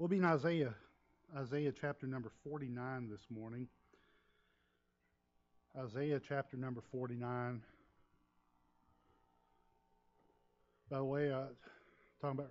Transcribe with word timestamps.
We'll 0.00 0.08
be 0.08 0.16
in 0.16 0.24
Isaiah, 0.24 0.72
Isaiah 1.36 1.74
chapter 1.78 2.06
number 2.06 2.30
49 2.42 3.10
this 3.10 3.20
morning. 3.28 3.68
Isaiah 5.78 6.18
chapter 6.26 6.56
number 6.56 6.80
49. 6.90 7.60
By 10.90 10.96
the 10.96 11.04
way, 11.04 11.30
uh, 11.30 11.42
talking 12.18 12.38
about 12.38 12.50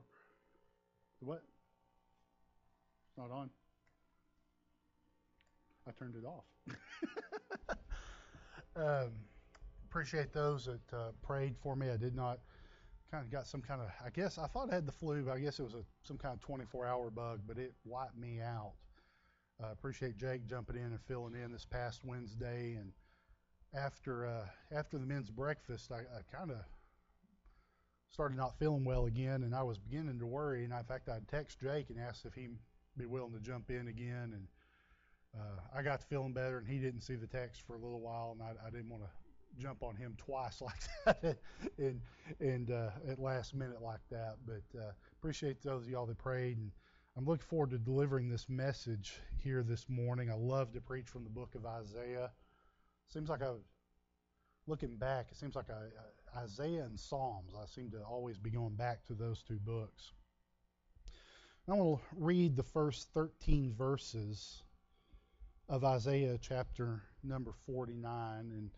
what? 1.21 1.41
It's 3.07 3.17
not 3.17 3.31
on. 3.31 3.49
I 5.87 5.91
turned 5.97 6.13
it 6.13 6.27
off. 6.27 7.77
um, 8.75 9.09
appreciate 9.89 10.33
those 10.33 10.65
that 10.65 10.95
uh, 10.95 11.11
prayed 11.23 11.55
for 11.63 11.75
me. 11.75 11.89
I 11.89 11.97
did 11.97 12.15
not 12.15 12.41
kind 13.11 13.23
of 13.23 13.31
got 13.31 13.47
some 13.47 13.61
kind 13.61 13.81
of 13.81 13.87
I 14.05 14.09
guess 14.09 14.37
I 14.37 14.47
thought 14.47 14.71
I 14.71 14.75
had 14.75 14.85
the 14.85 14.91
flu, 14.91 15.23
but 15.23 15.31
I 15.33 15.39
guess 15.39 15.59
it 15.59 15.63
was 15.63 15.73
a 15.73 15.83
some 16.03 16.17
kind 16.17 16.33
of 16.33 16.41
24 16.41 16.85
hour 16.85 17.09
bug, 17.09 17.41
but 17.47 17.57
it 17.57 17.73
wiped 17.85 18.17
me 18.17 18.39
out. 18.41 18.73
Uh, 19.61 19.71
appreciate 19.71 20.17
Jake 20.17 20.45
jumping 20.45 20.75
in 20.75 20.83
and 20.83 21.01
filling 21.01 21.35
in 21.35 21.51
this 21.51 21.65
past 21.65 22.05
Wednesday, 22.05 22.77
and 22.79 22.91
after 23.73 24.25
uh, 24.25 24.45
after 24.71 24.97
the 24.97 25.05
men's 25.05 25.29
breakfast, 25.29 25.91
I, 25.91 25.99
I 25.99 26.35
kind 26.35 26.51
of 26.51 26.57
started 28.09 28.37
not 28.37 28.57
feeling 28.57 28.83
well 28.83 29.05
again, 29.05 29.43
and 29.43 29.53
I 29.53 29.63
was 29.63 29.77
beginning 29.77 30.19
to 30.19 30.25
worry. 30.25 30.63
And 30.63 30.73
in 30.73 30.83
fact, 30.83 31.09
I'd 31.09 31.27
text 31.27 31.59
Jake 31.59 31.89
and 31.89 31.99
asked 31.99 32.25
if 32.25 32.33
he'd 32.33 32.57
be 32.97 33.05
willing 33.05 33.33
to 33.33 33.39
jump 33.39 33.69
in 33.69 33.87
again, 33.87 34.33
and 34.33 34.47
uh, 35.35 35.77
I 35.77 35.81
got 35.81 36.03
feeling 36.03 36.33
better, 36.33 36.57
and 36.57 36.67
he 36.67 36.79
didn't 36.79 37.01
see 37.01 37.15
the 37.15 37.27
text 37.27 37.61
for 37.67 37.75
a 37.75 37.79
little 37.79 37.99
while, 37.99 38.35
and 38.37 38.41
I, 38.41 38.67
I 38.67 38.69
didn't 38.69 38.89
want 38.89 39.03
to 39.03 39.09
jump 39.59 39.83
on 39.83 39.95
him 39.95 40.15
twice 40.17 40.61
like 41.05 41.15
that 41.21 41.37
and 41.77 42.01
and 42.39 42.71
uh, 42.71 42.89
at 43.07 43.19
last 43.19 43.53
minute 43.53 43.81
like 43.81 44.01
that. 44.11 44.37
But 44.45 44.79
uh, 44.79 44.91
appreciate 45.19 45.61
those 45.61 45.83
of 45.83 45.89
y'all 45.89 46.05
that 46.05 46.17
prayed, 46.17 46.57
and 46.57 46.71
I'm 47.17 47.25
looking 47.25 47.45
forward 47.47 47.71
to 47.71 47.77
delivering 47.77 48.29
this 48.29 48.47
message 48.49 49.19
here 49.43 49.63
this 49.63 49.87
morning. 49.89 50.31
I 50.31 50.35
love 50.35 50.73
to 50.73 50.81
preach 50.81 51.07
from 51.07 51.23
the 51.23 51.29
book 51.29 51.55
of 51.55 51.65
Isaiah. 51.65 52.31
Seems 53.09 53.29
like 53.29 53.41
I, 53.41 53.51
looking 54.67 54.95
back, 54.95 55.27
it 55.31 55.37
seems 55.37 55.55
like 55.55 55.69
I, 55.69 56.39
Isaiah 56.39 56.83
and 56.83 56.99
Psalms. 56.99 57.53
I 57.59 57.65
seem 57.65 57.89
to 57.91 58.01
always 58.03 58.37
be 58.37 58.51
going 58.51 58.75
back 58.75 59.05
to 59.07 59.13
those 59.13 59.41
two 59.41 59.59
books. 59.59 60.11
I 61.67 61.73
want 61.73 61.99
to 61.99 62.05
read 62.15 62.55
the 62.55 62.63
first 62.63 63.09
13 63.13 63.75
verses 63.77 64.63
of 65.67 65.83
Isaiah 65.83 66.37
chapter 66.41 67.03
number 67.23 67.51
49 67.67 68.39
and 68.39 68.71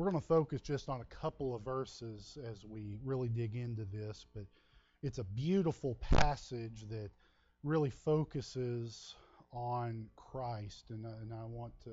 we're 0.00 0.10
going 0.10 0.22
to 0.22 0.26
focus 0.26 0.62
just 0.62 0.88
on 0.88 1.02
a 1.02 1.14
couple 1.14 1.54
of 1.54 1.60
verses 1.60 2.38
as 2.50 2.64
we 2.64 2.96
really 3.04 3.28
dig 3.28 3.54
into 3.54 3.84
this, 3.84 4.24
but 4.34 4.44
it's 5.02 5.18
a 5.18 5.24
beautiful 5.24 5.98
passage 6.00 6.86
that 6.88 7.10
really 7.64 7.90
focuses 7.90 9.14
on 9.52 10.06
Christ, 10.16 10.88
and, 10.88 11.04
and 11.04 11.34
I 11.34 11.44
want 11.44 11.74
to 11.84 11.90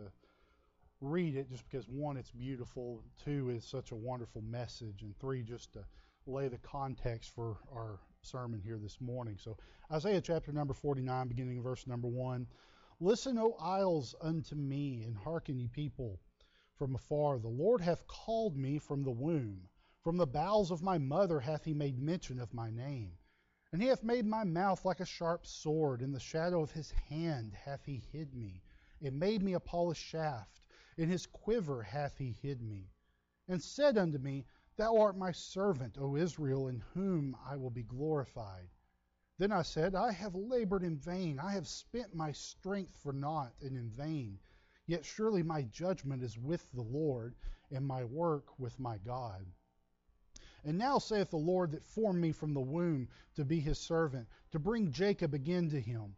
read 1.01 1.35
it 1.35 1.49
just 1.49 1.69
because 1.69 1.89
one, 1.89 2.15
it's 2.15 2.31
beautiful, 2.31 3.03
two, 3.25 3.49
it's 3.49 3.69
such 3.69 3.91
a 3.91 3.95
wonderful 3.95 4.41
message, 4.41 5.01
and 5.01 5.13
three, 5.19 5.43
just 5.43 5.73
to 5.73 5.83
lay 6.27 6.47
the 6.47 6.59
context 6.59 7.35
for 7.35 7.57
our 7.75 7.99
sermon 8.21 8.61
here 8.63 8.79
this 8.81 9.01
morning. 9.01 9.37
So, 9.37 9.57
Isaiah 9.91 10.21
chapter 10.21 10.53
number 10.53 10.73
49, 10.73 11.27
beginning 11.27 11.61
verse 11.61 11.85
number 11.85 12.07
1. 12.07 12.47
Listen, 13.01 13.37
O 13.37 13.57
isles, 13.59 14.15
unto 14.21 14.55
me, 14.55 15.03
and 15.05 15.17
hearken, 15.17 15.59
ye 15.59 15.67
people 15.67 16.21
from 16.77 16.95
afar. 16.95 17.39
The 17.39 17.47
Lord 17.47 17.81
hath 17.81 18.07
called 18.07 18.55
me 18.55 18.77
from 18.77 19.03
the 19.03 19.11
womb. 19.11 19.67
From 20.01 20.17
the 20.17 20.27
bowels 20.27 20.71
of 20.71 20.83
my 20.83 20.97
mother 20.97 21.39
hath 21.39 21.65
he 21.65 21.73
made 21.73 21.97
mention 21.99 22.39
of 22.39 22.53
my 22.53 22.69
name. 22.69 23.17
And 23.71 23.81
he 23.81 23.87
hath 23.87 24.03
made 24.03 24.25
my 24.25 24.43
mouth 24.43 24.85
like 24.85 24.99
a 24.99 25.05
sharp 25.05 25.45
sword. 25.45 26.01
In 26.01 26.11
the 26.11 26.19
shadow 26.19 26.61
of 26.61 26.71
his 26.71 26.91
hand 26.91 27.53
hath 27.53 27.83
he 27.83 28.03
hid 28.11 28.33
me. 28.33 28.61
And 29.01 29.19
made 29.19 29.41
me 29.41 29.53
a 29.53 29.59
polished 29.59 30.03
shaft. 30.03 30.61
In 30.97 31.09
his 31.09 31.25
quiver 31.25 31.83
hath 31.83 32.17
he 32.17 32.31
hid 32.31 32.61
me. 32.61 32.91
And 33.47 33.61
said 33.61 33.97
unto 33.97 34.17
me, 34.17 34.45
Thou 34.77 34.97
art 34.97 35.17
my 35.17 35.31
servant, 35.31 35.97
O 35.97 36.15
Israel, 36.15 36.67
in 36.67 36.83
whom 36.93 37.35
I 37.43 37.57
will 37.57 37.71
be 37.71 37.83
glorified. 37.83 38.69
Then 39.39 39.51
I 39.51 39.63
said, 39.63 39.95
I 39.95 40.11
have 40.11 40.35
labored 40.35 40.83
in 40.83 40.97
vain. 40.97 41.39
I 41.39 41.53
have 41.53 41.67
spent 41.67 42.15
my 42.15 42.31
strength 42.31 42.95
for 42.97 43.13
naught 43.13 43.53
and 43.61 43.75
in 43.75 43.89
vain. 43.89 44.39
Yet 44.87 45.03
surely 45.03 45.43
my 45.43 45.63
judgment 45.63 46.23
is 46.23 46.37
with 46.37 46.71
the 46.71 46.81
Lord, 46.81 47.35
and 47.69 47.85
my 47.85 48.05
work 48.05 48.57
with 48.57 48.79
my 48.79 48.97
God. 48.97 49.45
And 50.63 50.77
now 50.77 50.97
saith 50.97 51.29
the 51.29 51.37
Lord 51.37 51.71
that 51.71 51.85
formed 51.85 52.21
me 52.21 52.31
from 52.31 52.53
the 52.53 52.61
womb 52.61 53.09
to 53.35 53.43
be 53.43 53.59
his 53.59 53.77
servant, 53.77 54.27
to 54.51 54.59
bring 54.59 54.91
Jacob 54.91 55.33
again 55.33 55.69
to 55.69 55.81
him. 55.81 56.15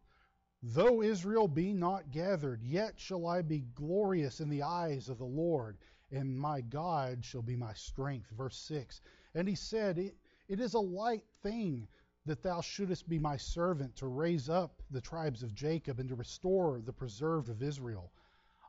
Though 0.62 1.02
Israel 1.02 1.48
be 1.48 1.74
not 1.74 2.12
gathered, 2.12 2.62
yet 2.62 3.00
shall 3.00 3.26
I 3.26 3.42
be 3.42 3.62
glorious 3.74 4.40
in 4.40 4.50
the 4.50 4.64
eyes 4.64 5.10
of 5.10 5.18
the 5.18 5.26
Lord, 5.26 5.78
and 6.12 6.40
my 6.40 6.62
God 6.62 7.26
shall 7.26 7.42
be 7.42 7.56
my 7.56 7.74
strength. 7.74 8.30
Verse 8.30 8.58
6. 8.58 9.02
And 9.34 9.48
he 9.48 9.56
said, 9.56 9.98
It, 9.98 10.16
it 10.48 10.60
is 10.60 10.76
a 10.76 10.80
light 10.80 11.26
thing 11.42 11.88
that 12.26 12.44
thou 12.44 12.62
shouldest 12.62 13.10
be 13.10 13.18
my 13.18 13.38
servant 13.38 13.96
to 13.96 14.08
raise 14.08 14.50
up 14.50 14.84
the 14.92 15.02
tribes 15.02 15.42
of 15.42 15.56
Jacob 15.56 16.00
and 16.00 16.10
to 16.10 16.16
restore 16.16 16.82
the 16.82 16.94
preserved 16.94 17.50
of 17.50 17.64
Israel. 17.64 18.12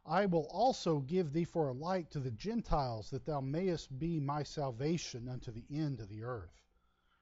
I 0.06 0.24
will 0.24 0.46
also 0.46 1.00
give 1.00 1.32
thee 1.32 1.44
for 1.44 1.68
a 1.68 1.74
light 1.74 2.10
to 2.12 2.20
the 2.20 2.30
Gentiles, 2.30 3.10
that 3.10 3.26
thou 3.26 3.42
mayest 3.42 3.98
be 3.98 4.18
my 4.18 4.42
salvation 4.42 5.28
unto 5.28 5.52
the 5.52 5.66
end 5.70 6.00
of 6.00 6.08
the 6.08 6.22
earth. 6.24 6.62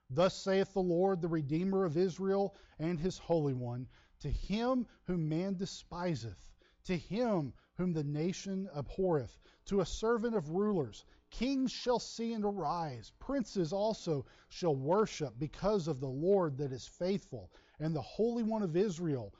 Thus 0.09 0.37
saith 0.37 0.73
the 0.75 0.81
Lord, 0.83 1.21
the 1.21 1.27
Redeemer 1.27 1.85
of 1.85 1.97
Israel 1.97 2.55
and 2.79 3.01
his 3.01 3.19
Holy 3.19 3.53
One, 3.53 3.89
to 4.21 4.31
him 4.31 4.87
whom 5.05 5.29
man 5.29 5.57
despiseth, 5.57 6.53
to 6.85 6.97
him 6.97 7.53
whom 7.75 7.93
the 7.93 8.05
nation 8.05 8.69
abhorreth, 8.73 9.41
to 9.65 9.81
a 9.81 9.85
servant 9.87 10.37
of 10.37 10.51
rulers, 10.51 11.05
kings 11.31 11.73
shall 11.73 11.99
see 11.99 12.33
and 12.33 12.45
arise, 12.45 13.13
princes 13.19 13.73
also 13.73 14.25
shall 14.49 14.77
worship, 14.77 15.37
because 15.37 15.89
of 15.89 15.99
the 15.99 16.09
Lord 16.09 16.57
that 16.59 16.73
is 16.73 16.87
faithful, 16.87 17.51
and 17.81 17.95
the 17.95 18.01
Holy 18.01 18.45
One 18.45 18.63
of 18.63 18.77
Israel, 18.77 19.35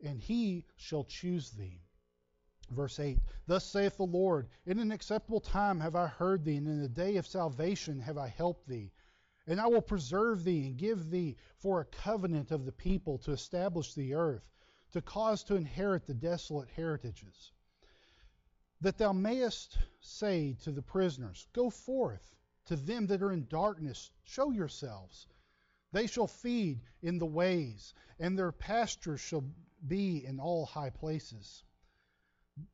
and 0.00 0.20
he 0.20 0.64
shall 0.76 1.04
choose 1.04 1.50
thee. 1.50 1.82
Verse 2.70 3.00
8 3.00 3.18
Thus 3.48 3.66
saith 3.66 3.96
the 3.96 4.06
Lord, 4.06 4.48
In 4.66 4.78
an 4.78 4.92
acceptable 4.92 5.40
time 5.40 5.80
have 5.80 5.96
I 5.96 6.06
heard 6.06 6.44
thee, 6.44 6.56
and 6.56 6.68
in 6.68 6.80
the 6.80 6.88
day 6.88 7.16
of 7.16 7.26
salvation 7.26 7.98
have 8.00 8.16
I 8.16 8.28
helped 8.28 8.68
thee. 8.68 8.92
And 9.48 9.60
I 9.60 9.66
will 9.66 9.82
preserve 9.82 10.44
thee, 10.44 10.68
and 10.68 10.76
give 10.76 11.10
thee 11.10 11.36
for 11.56 11.80
a 11.80 11.84
covenant 11.84 12.52
of 12.52 12.64
the 12.64 12.70
people 12.70 13.18
to 13.18 13.32
establish 13.32 13.94
the 13.94 14.14
earth, 14.14 14.48
to 14.92 15.02
cause 15.02 15.42
to 15.44 15.56
inherit 15.56 16.06
the 16.06 16.14
desolate 16.14 16.68
heritages. 16.68 17.50
That 18.80 18.96
thou 18.96 19.12
mayest 19.12 19.76
say 20.00 20.54
to 20.62 20.70
the 20.70 20.82
prisoners, 20.82 21.48
Go 21.52 21.68
forth, 21.68 22.36
to 22.66 22.76
them 22.76 23.08
that 23.08 23.22
are 23.22 23.32
in 23.32 23.48
darkness, 23.48 24.12
show 24.22 24.52
yourselves. 24.52 25.26
They 25.90 26.06
shall 26.06 26.28
feed 26.28 26.80
in 27.02 27.18
the 27.18 27.26
ways, 27.26 27.92
and 28.20 28.38
their 28.38 28.52
pastures 28.52 29.20
shall 29.20 29.44
be 29.84 30.24
in 30.24 30.38
all 30.38 30.64
high 30.64 30.90
places. 30.90 31.64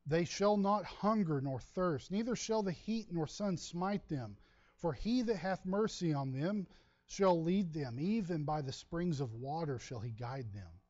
They 0.05 0.25
shall 0.25 0.57
not 0.57 0.83
hunger 0.83 1.39
nor 1.39 1.57
thirst, 1.57 2.11
neither 2.11 2.35
shall 2.35 2.61
the 2.63 2.73
heat 2.73 3.13
nor 3.13 3.27
sun 3.27 3.55
smite 3.55 4.09
them. 4.09 4.35
For 4.75 4.91
he 4.91 5.21
that 5.21 5.37
hath 5.37 5.65
mercy 5.65 6.13
on 6.13 6.33
them 6.33 6.67
shall 7.05 7.41
lead 7.41 7.71
them, 7.71 7.97
even 7.97 8.43
by 8.43 8.61
the 8.61 8.73
springs 8.73 9.21
of 9.21 9.35
water 9.35 9.79
shall 9.79 10.01
he 10.01 10.11
guide 10.11 10.51
them. 10.51 10.81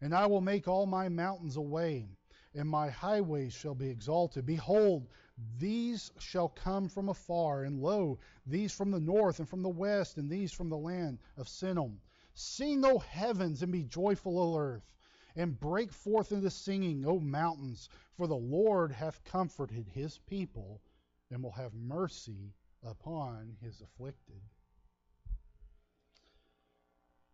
And 0.00 0.14
I 0.14 0.26
will 0.26 0.40
make 0.40 0.68
all 0.68 0.86
my 0.86 1.08
mountains 1.08 1.56
a 1.56 1.60
way, 1.60 2.16
and 2.54 2.68
my 2.68 2.90
highways 2.90 3.54
shall 3.54 3.74
be 3.74 3.88
exalted. 3.88 4.46
Behold, 4.46 5.08
these 5.58 6.12
shall 6.20 6.50
come 6.50 6.88
from 6.88 7.08
afar, 7.08 7.64
and 7.64 7.80
lo, 7.80 8.20
these 8.46 8.70
from 8.70 8.92
the 8.92 9.00
north, 9.00 9.40
and 9.40 9.48
from 9.48 9.62
the 9.62 9.68
west, 9.68 10.16
and 10.16 10.30
these 10.30 10.52
from 10.52 10.68
the 10.68 10.78
land 10.78 11.18
of 11.36 11.48
Sinim. 11.48 11.98
Sing, 12.34 12.84
O 12.84 13.00
heavens, 13.00 13.64
and 13.64 13.72
be 13.72 13.82
joyful, 13.82 14.38
O 14.38 14.56
earth 14.56 14.92
and 15.36 15.58
break 15.58 15.92
forth 15.92 16.32
into 16.32 16.50
singing, 16.50 17.04
O 17.06 17.18
mountains, 17.18 17.88
for 18.16 18.26
the 18.26 18.36
Lord 18.36 18.92
hath 18.92 19.24
comforted 19.24 19.88
his 19.88 20.18
people 20.18 20.80
and 21.30 21.42
will 21.42 21.52
have 21.52 21.74
mercy 21.74 22.54
upon 22.84 23.56
his 23.60 23.80
afflicted. 23.80 24.40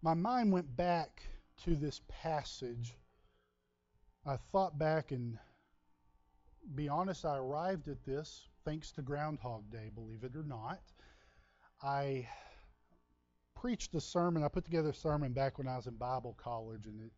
My 0.03 0.15
mind 0.15 0.53
went 0.53 0.77
back 0.77 1.23
to 1.65 1.75
this 1.75 2.01
passage. 2.09 2.95
I 4.25 4.37
thought 4.37 4.79
back 4.79 5.11
and 5.11 5.39
be 6.75 6.89
honest, 6.89 7.25
I 7.25 7.37
arrived 7.39 7.89
at 7.89 8.05
this 8.05 8.47
thanks 8.65 8.93
to 8.93 9.03
Groundhog 9.03 9.71
Day, 9.71 9.91
believe 9.95 10.23
it 10.23 10.37
or 10.37 10.43
not. 10.43 10.81
I 11.83 12.29
preached 13.55 13.95
a 13.95 14.01
sermon, 14.01 14.45
I 14.45 14.49
put 14.49 14.65
together 14.65 14.91
a 14.91 14.95
sermon 14.95 15.33
back 15.33 15.59
when 15.59 15.67
I 15.67 15.77
was 15.77 15.87
in 15.87 15.95
Bible 15.95 16.37
college, 16.37 16.87
and 16.87 17.01
it 17.01 17.13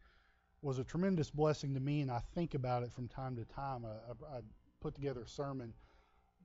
was 0.63 0.79
a 0.79 0.85
tremendous 0.85 1.31
blessing 1.31 1.75
to 1.75 1.81
me, 1.81 2.01
and 2.01 2.11
I 2.11 2.21
think 2.35 2.55
about 2.55 2.83
it 2.83 2.93
from 2.93 3.09
time 3.09 3.37
to 3.37 3.45
time. 3.45 3.85
I, 3.85 4.37
I 4.37 4.41
put 4.81 4.95
together 4.95 5.23
a 5.23 5.29
sermon 5.29 5.73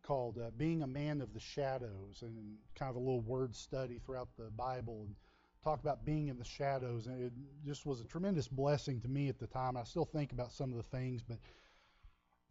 called 0.01 0.37
uh, 0.37 0.51
"Being 0.57 0.83
a 0.83 0.87
Man 0.87 1.21
of 1.21 1.33
the 1.33 1.39
Shadows," 1.39 2.21
and 2.21 2.57
kind 2.75 2.89
of 2.89 2.95
a 2.95 2.99
little 2.99 3.21
word 3.21 3.55
study 3.55 3.99
throughout 4.05 4.29
the 4.37 4.49
Bible, 4.51 5.03
and 5.05 5.15
talk 5.63 5.79
about 5.79 6.05
being 6.05 6.27
in 6.27 6.37
the 6.37 6.45
shadows, 6.45 7.07
and 7.07 7.21
it 7.21 7.33
just 7.65 7.85
was 7.85 7.99
a 7.99 8.05
tremendous 8.05 8.47
blessing 8.47 9.01
to 9.01 9.07
me 9.07 9.29
at 9.29 9.39
the 9.39 9.47
time. 9.47 9.75
I 9.75 9.83
still 9.83 10.05
think 10.05 10.31
about 10.31 10.51
some 10.51 10.71
of 10.71 10.77
the 10.77 10.97
things, 10.97 11.23
but 11.23 11.39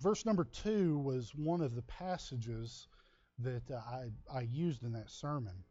verse 0.01 0.27
number 0.27 0.45
two 0.45 0.99
was 0.99 1.33
one 1.35 1.61
of 1.61 1.77
the 1.77 1.83
passages 1.83 2.89
that 3.39 3.71
uh, 3.71 3.77
I, 3.77 4.11
I 4.33 4.41
used 4.43 4.83
in 4.83 4.93
that 4.93 5.11
sermon. 5.11 5.65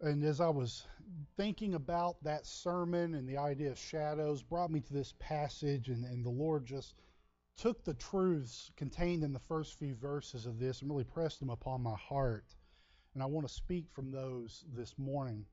And 0.00 0.24
as 0.24 0.40
I 0.40 0.48
was 0.48 0.86
thinking 1.36 1.74
about 1.74 2.22
that 2.22 2.46
sermon 2.46 3.14
and 3.14 3.28
the 3.28 3.38
idea 3.38 3.70
of 3.70 3.78
shadows, 3.78 4.42
brought 4.42 4.70
me 4.70 4.80
to 4.80 4.92
this 4.92 5.14
passage, 5.18 5.88
and, 5.88 6.04
and 6.04 6.24
the 6.24 6.30
Lord 6.30 6.66
just 6.66 6.94
took 7.56 7.84
the 7.84 7.94
truths 7.94 8.70
contained 8.76 9.22
in 9.22 9.32
the 9.32 9.38
first 9.38 9.78
few 9.78 9.94
verses 9.94 10.46
of 10.46 10.58
this 10.58 10.82
and 10.82 10.90
really 10.90 11.04
pressed 11.04 11.40
them 11.40 11.50
upon 11.50 11.82
my 11.82 11.96
heart 11.96 12.56
and 13.14 13.22
I 13.22 13.26
want 13.26 13.46
to 13.46 13.52
speak 13.52 13.86
from 13.92 14.10
those 14.10 14.64
this 14.74 14.98
morning. 14.98 15.46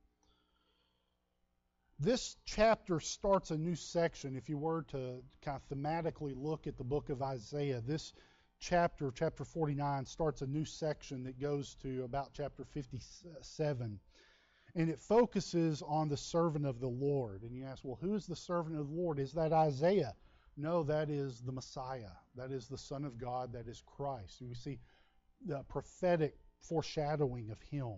This 2.00 2.36
chapter 2.44 3.00
starts 3.00 3.52
a 3.52 3.58
new 3.58 3.76
section. 3.76 4.36
If 4.36 4.50
you 4.50 4.58
were 4.58 4.82
to 4.90 5.22
kind 5.44 5.58
of 5.58 5.70
thematically 5.70 6.34
look 6.36 6.66
at 6.66 6.78
the 6.78 6.84
book 6.84 7.10
of 7.10 7.22
Isaiah, 7.22 7.82
this 7.82 8.14
chapter, 8.60 9.12
chapter 9.14 9.46
49, 9.46 10.08
starts 10.08 10.42
a 10.42 10.48
new 10.48 10.66
section 10.66 11.24
that 11.24 11.40
goes 11.40 11.76
to 11.84 12.04
about 12.04 12.32
chapter 12.34 12.66
57. 12.66 14.00
And 14.76 14.90
it 14.90 15.00
focuses 15.00 15.82
on 15.82 16.08
the 16.08 16.18
servant 16.18 16.66
of 16.66 16.80
the 16.80 16.88
Lord. 16.88 17.44
And 17.44 17.56
you 17.56 17.66
ask, 17.66 17.84
well, 17.84 18.00
who 18.02 18.16
is 18.16 18.26
the 18.26 18.36
servant 18.36 18.80
of 18.80 18.88
the 18.88 18.94
Lord? 18.96 19.20
Is 19.20 19.34
that 19.34 19.52
Isaiah? 19.52 20.16
No, 20.58 20.84
that 20.84 21.10
is 21.10 21.42
the 21.42 21.52
Messiah. 21.52 22.12
That 22.36 22.52
is 22.52 22.68
the 22.68 22.78
Son 22.78 23.04
of 23.04 23.18
God. 23.18 23.54
That 23.54 23.68
is 23.68 23.84
Christ. 23.86 24.42
And 24.42 24.50
We 24.50 24.56
see 24.56 24.80
the 25.46 25.64
prophetic 25.64 26.38
foreshadowing 26.62 27.50
of 27.50 27.60
him. 27.62 27.96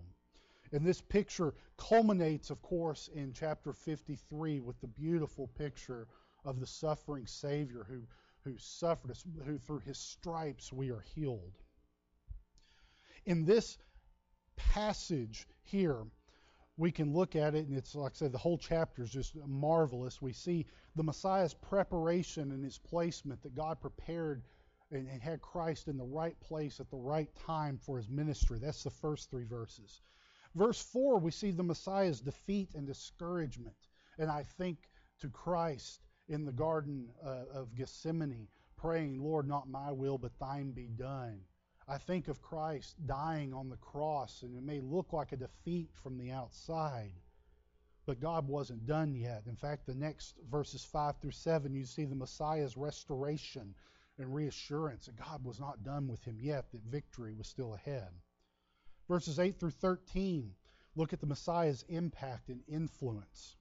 And 0.72 0.84
this 0.84 1.00
picture 1.00 1.54
culminates, 1.76 2.50
of 2.50 2.60
course, 2.62 3.08
in 3.14 3.32
chapter 3.32 3.72
53 3.72 4.60
with 4.60 4.80
the 4.80 4.88
beautiful 4.88 5.48
picture 5.48 6.08
of 6.44 6.58
the 6.58 6.66
suffering 6.66 7.26
Savior 7.26 7.86
who, 7.88 8.02
who 8.42 8.58
suffered 8.58 9.10
us, 9.10 9.24
who 9.44 9.58
through 9.58 9.80
his 9.80 9.98
stripes 9.98 10.72
we 10.72 10.90
are 10.90 11.04
healed. 11.14 11.52
In 13.26 13.44
this 13.44 13.78
passage 14.56 15.46
here, 15.62 16.04
we 16.76 16.90
can 16.90 17.12
look 17.12 17.36
at 17.36 17.54
it, 17.54 17.66
and 17.66 17.76
it's 17.76 17.94
like 17.94 18.12
I 18.12 18.16
said, 18.16 18.32
the 18.32 18.38
whole 18.38 18.58
chapter 18.58 19.02
is 19.02 19.10
just 19.10 19.36
marvelous. 19.46 20.20
We 20.20 20.32
see 20.32 20.66
the 20.96 21.04
Messiah's 21.04 21.54
preparation 21.54 22.50
and 22.50 22.64
his 22.64 22.78
placement 22.78 23.42
that 23.42 23.54
God 23.54 23.80
prepared 23.80 24.42
and, 24.90 25.08
and 25.08 25.22
had 25.22 25.40
Christ 25.40 25.88
in 25.88 25.96
the 25.96 26.04
right 26.04 26.38
place 26.40 26.80
at 26.80 26.90
the 26.90 26.96
right 26.96 27.28
time 27.46 27.78
for 27.78 27.96
his 27.96 28.08
ministry. 28.08 28.58
That's 28.58 28.82
the 28.82 28.90
first 28.90 29.30
three 29.30 29.44
verses. 29.44 30.00
Verse 30.54 30.80
4, 30.80 31.18
we 31.18 31.30
see 31.30 31.50
the 31.50 31.62
Messiah's 31.62 32.20
defeat 32.20 32.70
and 32.74 32.86
discouragement. 32.86 33.76
And 34.18 34.30
I 34.30 34.44
think 34.56 34.78
to 35.20 35.28
Christ 35.28 36.00
in 36.28 36.44
the 36.44 36.52
Garden 36.52 37.08
uh, 37.24 37.44
of 37.52 37.74
Gethsemane, 37.74 38.48
praying, 38.76 39.22
Lord, 39.22 39.48
not 39.48 39.68
my 39.68 39.92
will, 39.92 40.18
but 40.18 40.38
thine 40.38 40.70
be 40.72 40.88
done. 40.88 41.40
I 41.86 41.98
think 41.98 42.28
of 42.28 42.40
Christ 42.40 42.94
dying 43.06 43.52
on 43.52 43.68
the 43.68 43.76
cross, 43.76 44.42
and 44.42 44.56
it 44.56 44.62
may 44.62 44.80
look 44.80 45.12
like 45.12 45.32
a 45.32 45.36
defeat 45.36 45.90
from 46.02 46.16
the 46.16 46.30
outside, 46.30 47.12
but 48.06 48.20
God 48.20 48.48
wasn't 48.48 48.86
done 48.86 49.14
yet. 49.14 49.42
In 49.46 49.56
fact, 49.56 49.86
the 49.86 49.94
next 49.94 50.34
verses 50.50 50.82
5 50.84 51.18
through 51.18 51.32
7, 51.32 51.74
you 51.74 51.84
see 51.84 52.04
the 52.04 52.14
Messiah's 52.14 52.76
restoration 52.76 53.74
and 54.18 54.34
reassurance 54.34 55.06
that 55.06 55.16
God 55.16 55.44
was 55.44 55.60
not 55.60 55.84
done 55.84 56.08
with 56.08 56.24
him 56.24 56.38
yet, 56.40 56.70
that 56.70 56.82
victory 56.84 57.34
was 57.34 57.48
still 57.48 57.74
ahead. 57.74 58.08
Verses 59.08 59.38
8 59.38 59.60
through 59.60 59.70
13 59.70 60.54
look 60.96 61.12
at 61.12 61.20
the 61.20 61.26
Messiah's 61.26 61.84
impact 61.88 62.48
and 62.48 62.62
influence. 62.68 63.56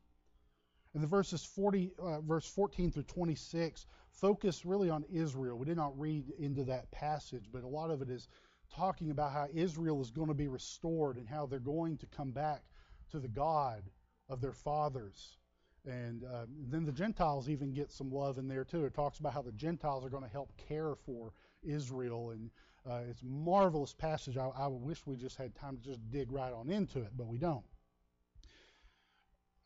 And 0.94 1.02
the 1.02 1.08
verses 1.08 1.44
40, 1.44 1.92
uh, 1.98 2.22
verse 2.22 2.48
14 2.48 2.92
through 2.92 3.04
26 3.04 3.86
focus 4.14 4.66
really 4.66 4.90
on 4.90 5.04
Israel. 5.12 5.58
We 5.58 5.66
did 5.66 5.78
not 5.78 6.00
read 6.00 6.30
into 6.40 6.64
that 6.66 6.92
passage, 6.92 7.46
but 7.52 7.64
a 7.64 7.68
lot 7.68 7.92
of 7.92 8.02
it 8.02 8.10
is 8.10 8.28
talking 8.74 9.12
about 9.12 9.34
how 9.34 9.48
Israel 9.54 10.02
is 10.02 10.12
going 10.12 10.30
to 10.30 10.34
be 10.34 10.48
restored 10.48 11.18
and 11.18 11.28
how 11.28 11.46
they're 11.46 11.60
going 11.60 11.98
to 11.98 12.06
come 12.08 12.32
back 12.32 12.64
to 13.12 13.20
the 13.20 13.28
God 13.28 13.84
of 14.30 14.42
their 14.42 14.54
fathers 14.54 15.38
and 15.86 16.24
uh, 16.24 16.46
then 16.70 16.86
the 16.86 16.92
Gentiles 16.92 17.50
even 17.50 17.74
get 17.74 17.92
some 17.92 18.12
love 18.12 18.38
in 18.38 18.48
there 18.48 18.64
too. 18.64 18.86
It 18.86 18.94
talks 18.94 19.20
about 19.20 19.34
how 19.34 19.42
the 19.42 19.52
Gentiles 19.52 20.06
are 20.06 20.10
going 20.10 20.24
to 20.24 20.30
help 20.30 20.52
care 20.56 20.96
for 20.96 21.34
Israel, 21.62 22.32
and 22.32 22.50
uh, 22.90 23.02
it's 23.10 23.22
a 23.22 23.26
marvelous 23.26 23.94
passage. 23.94 24.38
I, 24.38 24.48
I 24.48 24.68
wish 24.68 25.06
we 25.06 25.16
just 25.16 25.38
had 25.38 25.56
time 25.56 25.78
to 25.78 25.84
just 25.84 26.00
dig 26.10 26.32
right 26.32 26.54
on 26.54 26.70
into 26.70 27.00
it, 27.00 27.12
but 27.18 27.28
we 27.28 27.38
don't. 27.38 27.66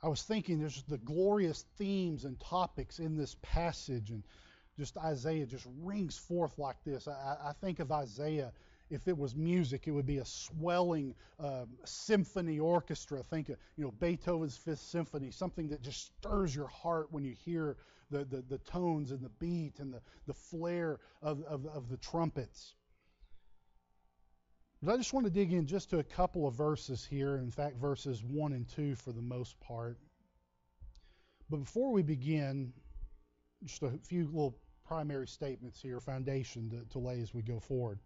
I 0.01 0.07
was 0.07 0.21
thinking 0.21 0.59
there's 0.59 0.83
the 0.83 0.99
glorious 0.99 1.65
themes 1.77 2.25
and 2.25 2.39
topics 2.39 2.99
in 2.99 3.17
this 3.17 3.35
passage, 3.41 4.11
and 4.11 4.23
just 4.77 4.97
Isaiah 4.97 5.45
just 5.45 5.67
rings 5.81 6.17
forth 6.17 6.59
like 6.59 6.77
this. 6.85 7.07
I, 7.07 7.37
I 7.49 7.53
think 7.61 7.79
of 7.79 7.91
Isaiah 7.91 8.51
if 8.89 9.07
it 9.07 9.17
was 9.17 9.35
music, 9.35 9.87
it 9.87 9.91
would 9.91 10.05
be 10.05 10.19
a 10.19 10.25
swelling 10.25 11.13
uh, 11.39 11.65
symphony 11.83 12.59
orchestra. 12.59 13.21
Think 13.23 13.49
of 13.49 13.57
you 13.75 13.83
know 13.83 13.91
Beethoven's 13.91 14.55
Fifth 14.55 14.79
Symphony, 14.79 15.31
something 15.31 15.69
that 15.69 15.81
just 15.81 16.05
stirs 16.17 16.55
your 16.55 16.67
heart 16.67 17.07
when 17.11 17.23
you 17.23 17.33
hear 17.33 17.77
the, 18.09 18.23
the, 18.23 18.41
the 18.47 18.57
tones 18.59 19.11
and 19.11 19.21
the 19.21 19.31
beat 19.39 19.79
and 19.79 19.93
the, 19.93 20.01
the 20.25 20.33
flare 20.33 20.99
of, 21.21 21.43
of, 21.43 21.65
of 21.65 21.89
the 21.89 21.97
trumpets. 21.97 22.75
But 24.83 24.93
I 24.93 24.97
just 24.97 25.13
want 25.13 25.25
to 25.25 25.31
dig 25.31 25.53
in 25.53 25.65
just 25.65 25.89
to 25.89 25.99
a 25.99 26.03
couple 26.03 26.47
of 26.47 26.53
verses 26.53 27.03
here. 27.03 27.37
In 27.37 27.49
fact, 27.49 27.77
verses 27.77 28.23
1 28.23 28.53
and 28.53 28.67
2 28.67 28.95
for 28.95 29.11
the 29.11 29.21
most 29.21 29.59
part. 29.59 29.97
But 31.49 31.57
before 31.57 31.91
we 31.91 32.03
begin, 32.03 32.73
just 33.63 33.81
a 33.81 33.91
few 34.03 34.25
little 34.25 34.57
primary 34.85 35.27
statements 35.27 35.81
here, 35.81 35.99
foundation 35.99 36.69
to, 36.69 36.85
to 36.91 36.99
lay 36.99 37.21
as 37.21 37.33
we 37.33 37.41
go 37.41 37.59
forward. 37.59 37.99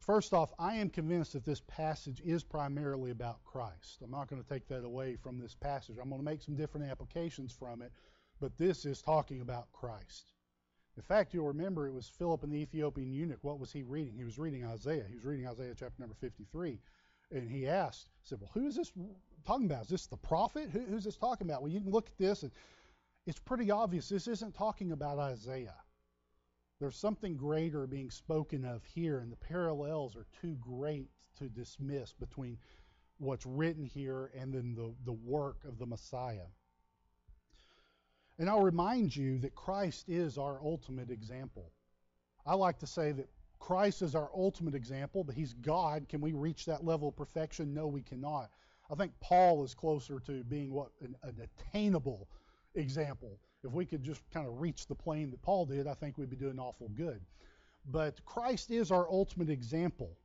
First 0.00 0.32
off, 0.32 0.52
I 0.58 0.76
am 0.76 0.90
convinced 0.90 1.32
that 1.34 1.44
this 1.44 1.62
passage 1.66 2.20
is 2.24 2.42
primarily 2.42 3.10
about 3.10 3.44
Christ. 3.44 4.00
I'm 4.02 4.10
not 4.10 4.28
going 4.28 4.42
to 4.42 4.48
take 4.48 4.66
that 4.68 4.84
away 4.84 5.16
from 5.16 5.38
this 5.38 5.54
passage. 5.54 5.96
I'm 6.00 6.08
going 6.08 6.20
to 6.20 6.24
make 6.24 6.42
some 6.42 6.56
different 6.56 6.90
applications 6.90 7.52
from 7.52 7.82
it, 7.82 7.92
but 8.40 8.56
this 8.56 8.84
is 8.84 9.02
talking 9.02 9.40
about 9.40 9.70
Christ. 9.72 10.32
In 10.96 11.02
fact, 11.02 11.32
you'll 11.32 11.46
remember 11.46 11.86
it 11.86 11.94
was 11.94 12.08
Philip 12.08 12.42
and 12.42 12.52
the 12.52 12.58
Ethiopian 12.58 13.12
eunuch. 13.12 13.38
What 13.42 13.60
was 13.60 13.72
he 13.72 13.82
reading? 13.82 14.14
He 14.16 14.24
was 14.24 14.38
reading 14.38 14.64
Isaiah. 14.64 15.04
He 15.08 15.14
was 15.14 15.24
reading 15.24 15.46
Isaiah 15.46 15.74
chapter 15.78 15.94
number 15.98 16.16
53. 16.20 16.78
And 17.30 17.48
he 17.48 17.68
asked, 17.68 18.10
said, 18.22 18.40
Well, 18.40 18.50
who 18.52 18.66
is 18.66 18.76
this 18.76 18.92
talking 19.46 19.66
about? 19.66 19.84
Is 19.84 19.88
this 19.88 20.06
the 20.06 20.16
prophet? 20.16 20.68
Who, 20.70 20.80
who's 20.80 21.04
this 21.04 21.16
talking 21.16 21.46
about? 21.48 21.62
Well, 21.62 21.70
you 21.70 21.80
can 21.80 21.90
look 21.90 22.06
at 22.06 22.18
this, 22.18 22.42
and 22.42 22.50
it's 23.26 23.38
pretty 23.38 23.70
obvious 23.70 24.08
this 24.08 24.26
isn't 24.26 24.54
talking 24.54 24.92
about 24.92 25.18
Isaiah. 25.18 25.76
There's 26.80 26.96
something 26.96 27.36
greater 27.36 27.86
being 27.86 28.10
spoken 28.10 28.64
of 28.64 28.84
here, 28.84 29.20
and 29.20 29.30
the 29.30 29.36
parallels 29.36 30.16
are 30.16 30.26
too 30.40 30.56
great 30.60 31.10
to 31.38 31.48
dismiss 31.48 32.12
between 32.14 32.58
what's 33.18 33.46
written 33.46 33.84
here 33.84 34.30
and 34.34 34.52
then 34.52 34.74
the, 34.74 34.94
the 35.04 35.12
work 35.12 35.58
of 35.68 35.78
the 35.78 35.86
Messiah. 35.86 36.46
And 38.40 38.48
I'll 38.48 38.62
remind 38.62 39.14
you 39.14 39.38
that 39.40 39.54
Christ 39.54 40.08
is 40.08 40.38
our 40.38 40.58
ultimate 40.64 41.10
example. 41.10 41.70
I 42.46 42.54
like 42.54 42.78
to 42.78 42.86
say 42.86 43.12
that 43.12 43.28
Christ 43.58 44.00
is 44.00 44.14
our 44.14 44.30
ultimate 44.34 44.74
example, 44.74 45.22
but 45.22 45.34
He's 45.34 45.52
God. 45.52 46.08
Can 46.08 46.22
we 46.22 46.32
reach 46.32 46.64
that 46.64 46.82
level 46.82 47.08
of 47.08 47.16
perfection? 47.16 47.74
No, 47.74 47.86
we 47.86 48.00
cannot. 48.00 48.48
I 48.90 48.94
think 48.94 49.12
Paul 49.20 49.62
is 49.62 49.74
closer 49.74 50.20
to 50.20 50.42
being 50.44 50.72
what 50.72 50.88
an, 51.02 51.14
an 51.22 51.36
attainable 51.42 52.28
example. 52.74 53.38
If 53.62 53.72
we 53.72 53.84
could 53.84 54.02
just 54.02 54.22
kind 54.30 54.46
of 54.46 54.58
reach 54.58 54.86
the 54.86 54.94
plane 54.94 55.30
that 55.32 55.42
Paul 55.42 55.66
did, 55.66 55.86
I 55.86 55.92
think 55.92 56.16
we'd 56.16 56.30
be 56.30 56.36
doing 56.36 56.58
awful 56.58 56.88
good. 56.88 57.20
But 57.90 58.24
Christ 58.24 58.70
is 58.70 58.90
our 58.90 59.06
ultimate 59.10 59.50
example. 59.50 60.16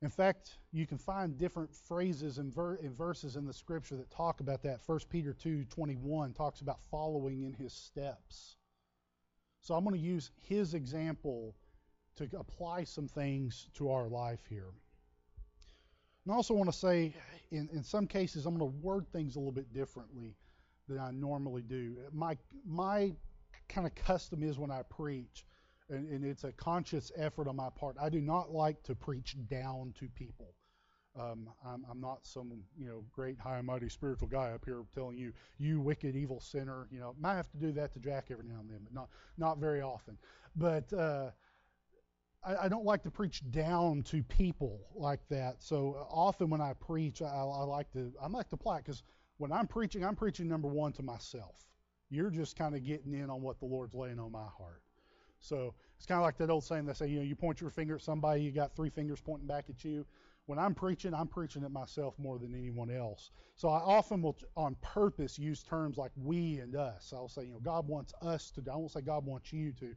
In 0.00 0.10
fact, 0.10 0.58
you 0.72 0.86
can 0.86 0.98
find 0.98 1.36
different 1.36 1.74
phrases 1.74 2.38
and, 2.38 2.54
ver- 2.54 2.78
verses 2.90 3.34
in 3.36 3.44
the 3.44 3.52
scripture 3.52 3.96
that 3.96 4.10
talk 4.10 4.40
about 4.40 4.62
that. 4.62 4.80
1 4.86 5.00
Peter 5.10 5.34
2:21 5.34 6.34
talks 6.34 6.60
about 6.60 6.80
following 6.84 7.42
in 7.42 7.52
his 7.52 7.72
steps. 7.72 8.56
So 9.60 9.74
I'm 9.74 9.82
going 9.84 9.96
to 9.96 10.00
use 10.00 10.30
his 10.40 10.74
example 10.74 11.56
to 12.16 12.28
apply 12.38 12.84
some 12.84 13.08
things 13.08 13.68
to 13.74 13.90
our 13.90 14.08
life 14.08 14.46
here. 14.48 14.70
And 16.24 16.32
I 16.32 16.36
also 16.36 16.54
want 16.54 16.70
to 16.70 16.76
say, 16.76 17.14
in, 17.50 17.68
in 17.72 17.82
some 17.82 18.06
cases, 18.06 18.46
I'm 18.46 18.56
going 18.56 18.70
to 18.70 18.78
word 18.78 19.08
things 19.08 19.34
a 19.34 19.38
little 19.38 19.52
bit 19.52 19.72
differently 19.72 20.36
than 20.88 20.98
I 20.98 21.10
normally 21.10 21.62
do. 21.62 21.96
My 22.12 22.36
my 22.64 23.12
kind 23.68 23.86
of 23.86 23.94
custom 23.94 24.42
is 24.42 24.58
when 24.58 24.70
I 24.70 24.82
preach, 24.82 25.44
and, 25.90 26.08
and, 26.08 26.24
it's 26.24 26.44
a 26.44 26.52
conscious 26.52 27.10
effort 27.16 27.48
on 27.48 27.56
my 27.56 27.70
part. 27.70 27.96
I 28.00 28.08
do 28.08 28.20
not 28.20 28.52
like 28.52 28.82
to 28.84 28.94
preach 28.94 29.36
down 29.48 29.94
to 29.98 30.08
people. 30.08 30.54
Um, 31.18 31.48
I'm, 31.66 31.84
I'm, 31.90 32.00
not 32.00 32.26
some 32.26 32.52
you 32.78 32.86
know 32.86 33.04
great 33.12 33.40
high 33.40 33.58
and 33.58 33.66
mighty 33.66 33.88
spiritual 33.88 34.28
guy 34.28 34.52
up 34.52 34.64
here 34.64 34.84
telling 34.94 35.16
you 35.16 35.32
you 35.58 35.80
wicked 35.80 36.14
evil 36.14 36.40
sinner. 36.40 36.86
You 36.92 37.00
know, 37.00 37.14
might 37.18 37.34
have 37.34 37.50
to 37.50 37.56
do 37.56 37.72
that 37.72 37.92
to 37.94 37.98
Jack 37.98 38.26
every 38.30 38.44
now 38.44 38.60
and 38.60 38.70
then, 38.70 38.80
but 38.84 38.92
not 38.92 39.08
not 39.36 39.58
very 39.58 39.80
often. 39.80 40.16
But 40.54 40.92
uh, 40.92 41.30
I, 42.44 42.64
I, 42.64 42.68
don't 42.68 42.84
like 42.84 43.02
to 43.02 43.10
preach 43.10 43.42
down 43.50 44.02
to 44.04 44.22
people 44.22 44.80
like 44.94 45.20
that. 45.28 45.56
So 45.62 46.06
often 46.10 46.50
when 46.50 46.60
I 46.60 46.74
preach, 46.74 47.20
I, 47.22 47.26
I 47.26 47.64
like 47.64 47.90
to 47.92 48.12
I 48.22 48.28
like 48.28 48.48
to 48.50 48.54
apply 48.54 48.78
because 48.78 49.02
when 49.38 49.50
I'm 49.50 49.66
preaching, 49.66 50.04
I'm 50.04 50.16
preaching 50.16 50.48
number 50.48 50.68
one 50.68 50.92
to 50.92 51.02
myself. 51.02 51.56
You're 52.10 52.30
just 52.30 52.56
kind 52.56 52.74
of 52.74 52.84
getting 52.84 53.12
in 53.12 53.30
on 53.30 53.42
what 53.42 53.58
the 53.58 53.66
Lord's 53.66 53.94
laying 53.94 54.18
on 54.18 54.32
my 54.32 54.46
heart. 54.56 54.82
So 55.40 55.74
it's 55.96 56.06
kind 56.06 56.18
of 56.18 56.24
like 56.24 56.38
that 56.38 56.50
old 56.50 56.64
saying 56.64 56.86
that 56.86 56.96
say, 56.96 57.08
you 57.08 57.18
know, 57.18 57.24
you 57.24 57.36
point 57.36 57.60
your 57.60 57.70
finger 57.70 57.96
at 57.96 58.02
somebody, 58.02 58.42
you 58.42 58.52
got 58.52 58.74
three 58.74 58.90
fingers 58.90 59.20
pointing 59.20 59.46
back 59.46 59.66
at 59.68 59.84
you. 59.84 60.06
When 60.46 60.58
I'm 60.58 60.74
preaching, 60.74 61.12
I'm 61.12 61.26
preaching 61.26 61.62
at 61.64 61.72
myself 61.72 62.14
more 62.18 62.38
than 62.38 62.54
anyone 62.54 62.90
else. 62.90 63.30
So 63.54 63.68
I 63.68 63.80
often 63.80 64.22
will, 64.22 64.38
on 64.56 64.76
purpose, 64.80 65.38
use 65.38 65.62
terms 65.62 65.98
like 65.98 66.12
we 66.16 66.60
and 66.60 66.74
us. 66.74 67.12
I'll 67.14 67.28
say, 67.28 67.44
you 67.44 67.52
know, 67.52 67.60
God 67.60 67.86
wants 67.86 68.14
us 68.22 68.50
to. 68.52 68.62
I 68.72 68.76
won't 68.76 68.90
say 68.90 69.02
God 69.02 69.26
wants 69.26 69.52
you 69.52 69.72
to. 69.72 69.94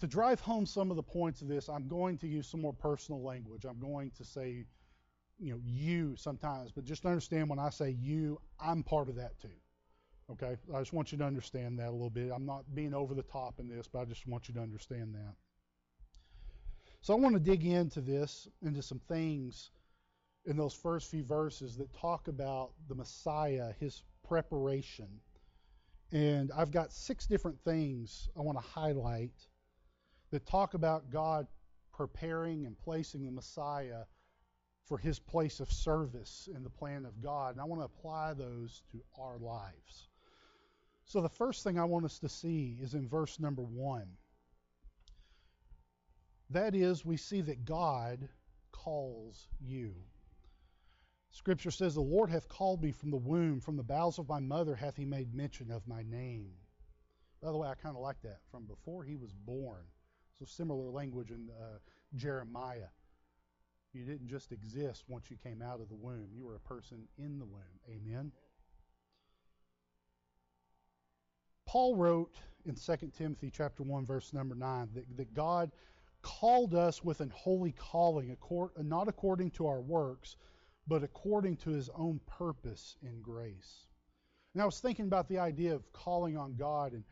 To 0.00 0.06
drive 0.06 0.40
home 0.40 0.66
some 0.66 0.90
of 0.90 0.96
the 0.96 1.02
points 1.02 1.40
of 1.40 1.48
this, 1.48 1.70
I'm 1.70 1.88
going 1.88 2.18
to 2.18 2.26
use 2.26 2.46
some 2.46 2.60
more 2.60 2.74
personal 2.74 3.22
language. 3.22 3.64
I'm 3.64 3.80
going 3.80 4.10
to 4.18 4.24
say, 4.24 4.66
you 5.38 5.52
know, 5.52 5.60
you 5.64 6.16
sometimes, 6.16 6.70
but 6.72 6.84
just 6.84 7.06
understand 7.06 7.48
when 7.48 7.58
I 7.58 7.70
say 7.70 7.96
you, 7.98 8.38
I'm 8.60 8.82
part 8.82 9.08
of 9.08 9.16
that 9.16 9.40
too. 9.40 9.48
Okay? 10.32 10.56
I 10.74 10.78
just 10.80 10.92
want 10.92 11.12
you 11.12 11.18
to 11.18 11.24
understand 11.24 11.78
that 11.78 11.88
a 11.88 11.92
little 11.92 12.10
bit. 12.10 12.30
I'm 12.34 12.46
not 12.46 12.64
being 12.74 12.94
over 12.94 13.14
the 13.14 13.22
top 13.22 13.60
in 13.60 13.68
this, 13.68 13.86
but 13.86 14.00
I 14.00 14.04
just 14.04 14.26
want 14.26 14.48
you 14.48 14.54
to 14.54 14.60
understand 14.60 15.14
that. 15.14 15.34
So 17.00 17.14
I 17.14 17.16
want 17.18 17.34
to 17.34 17.40
dig 17.40 17.64
into 17.64 18.00
this, 18.00 18.48
into 18.62 18.82
some 18.82 19.00
things 19.08 19.70
in 20.44 20.56
those 20.56 20.74
first 20.74 21.10
few 21.10 21.24
verses 21.24 21.76
that 21.76 21.92
talk 21.92 22.28
about 22.28 22.70
the 22.88 22.94
Messiah, 22.94 23.72
his 23.78 24.02
preparation. 24.26 25.08
And 26.12 26.50
I've 26.56 26.70
got 26.70 26.92
six 26.92 27.26
different 27.26 27.60
things 27.64 28.28
I 28.36 28.40
want 28.40 28.58
to 28.58 28.64
highlight 28.64 29.34
that 30.30 30.46
talk 30.46 30.74
about 30.74 31.10
God 31.10 31.46
preparing 31.92 32.66
and 32.66 32.78
placing 32.78 33.24
the 33.24 33.32
Messiah 33.32 34.02
for 34.86 34.98
his 34.98 35.18
place 35.18 35.60
of 35.60 35.72
service 35.72 36.48
in 36.54 36.62
the 36.62 36.70
plan 36.70 37.04
of 37.04 37.20
God. 37.22 37.52
And 37.52 37.60
I 37.60 37.64
want 37.64 37.80
to 37.80 37.86
apply 37.86 38.34
those 38.34 38.82
to 38.92 39.00
our 39.20 39.38
lives. 39.38 40.08
So 41.06 41.20
the 41.20 41.28
first 41.28 41.62
thing 41.62 41.78
I 41.78 41.84
want 41.84 42.04
us 42.04 42.18
to 42.18 42.28
see 42.28 42.76
is 42.82 42.94
in 42.94 43.08
verse 43.08 43.38
number 43.38 43.62
one. 43.62 44.08
That 46.50 46.74
is, 46.74 47.04
we 47.04 47.16
see 47.16 47.40
that 47.42 47.64
God 47.64 48.28
calls 48.72 49.46
you. 49.60 49.94
Scripture 51.30 51.70
says, 51.70 51.94
The 51.94 52.00
Lord 52.00 52.28
hath 52.28 52.48
called 52.48 52.82
me 52.82 52.90
from 52.90 53.10
the 53.10 53.16
womb, 53.16 53.60
from 53.60 53.76
the 53.76 53.82
bowels 53.84 54.18
of 54.18 54.28
my 54.28 54.40
mother 54.40 54.74
hath 54.74 54.96
he 54.96 55.04
made 55.04 55.32
mention 55.32 55.70
of 55.70 55.86
my 55.86 56.02
name. 56.02 56.50
By 57.40 57.52
the 57.52 57.58
way, 57.58 57.68
I 57.68 57.74
kind 57.74 57.94
of 57.94 58.02
like 58.02 58.20
that. 58.22 58.40
From 58.50 58.64
before 58.64 59.04
he 59.04 59.14
was 59.14 59.32
born. 59.32 59.84
So 60.38 60.44
similar 60.44 60.90
language 60.90 61.30
in 61.30 61.48
uh, 61.50 61.78
Jeremiah. 62.16 62.88
You 63.92 64.04
didn't 64.04 64.28
just 64.28 64.50
exist 64.50 65.04
once 65.06 65.30
you 65.30 65.36
came 65.36 65.62
out 65.62 65.80
of 65.80 65.88
the 65.88 65.94
womb. 65.94 66.28
You 66.34 66.44
were 66.44 66.56
a 66.56 66.60
person 66.60 67.06
in 67.16 67.38
the 67.38 67.44
womb. 67.44 67.62
Amen. 67.88 68.32
Paul 71.66 71.96
wrote 71.96 72.34
in 72.64 72.76
2 72.76 72.96
Timothy 73.16 73.50
chapter 73.50 73.82
1 73.82 74.06
verse 74.06 74.32
number 74.32 74.54
9 74.54 74.88
that, 74.94 75.16
that 75.16 75.34
God 75.34 75.72
called 76.22 76.74
us 76.74 77.04
with 77.04 77.20
an 77.20 77.30
holy 77.30 77.72
calling, 77.72 78.36
not 78.78 79.08
according 79.08 79.50
to 79.52 79.66
our 79.66 79.80
works, 79.80 80.36
but 80.86 81.02
according 81.02 81.56
to 81.56 81.70
his 81.70 81.90
own 81.90 82.20
purpose 82.26 82.96
in 83.02 83.20
grace. 83.20 83.86
And 84.54 84.62
I 84.62 84.64
was 84.64 84.80
thinking 84.80 85.06
about 85.06 85.28
the 85.28 85.38
idea 85.38 85.74
of 85.74 85.92
calling 85.92 86.36
on 86.36 86.54
God, 86.54 86.92
and 86.92 87.04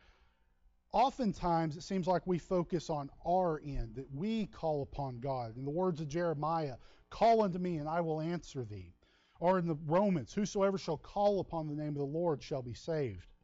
oftentimes 0.93 1.77
it 1.77 1.83
seems 1.83 2.07
like 2.07 2.25
we 2.25 2.39
focus 2.39 2.89
on 2.89 3.09
our 3.25 3.61
end, 3.63 3.95
that 3.95 4.11
we 4.13 4.47
call 4.47 4.81
upon 4.81 5.19
God. 5.19 5.57
In 5.57 5.65
the 5.65 5.71
words 5.71 5.99
of 5.99 6.07
Jeremiah, 6.07 6.77
call 7.09 7.41
unto 7.41 7.59
me, 7.59 7.77
and 7.77 7.89
I 7.89 8.01
will 8.01 8.21
answer 8.21 8.63
thee. 8.63 8.95
Or 9.39 9.59
in 9.59 9.67
the 9.67 9.77
Romans, 9.85 10.33
whosoever 10.33 10.77
shall 10.77 10.97
call 10.97 11.41
upon 11.41 11.67
the 11.67 11.75
name 11.75 11.89
of 11.89 11.95
the 11.95 12.05
Lord 12.05 12.41
shall 12.41 12.61
be 12.61 12.73
saved. 12.73 13.34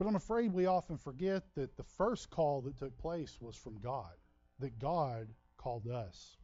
But 0.00 0.06
I'm 0.06 0.16
afraid 0.16 0.54
we 0.54 0.64
often 0.64 0.96
forget 0.96 1.54
that 1.56 1.76
the 1.76 1.84
first 1.84 2.30
call 2.30 2.62
that 2.62 2.78
took 2.78 2.96
place 2.96 3.38
was 3.38 3.54
from 3.54 3.78
God, 3.80 4.14
that 4.58 4.78
God 4.78 5.28
called 5.58 5.88
us. 5.88 6.38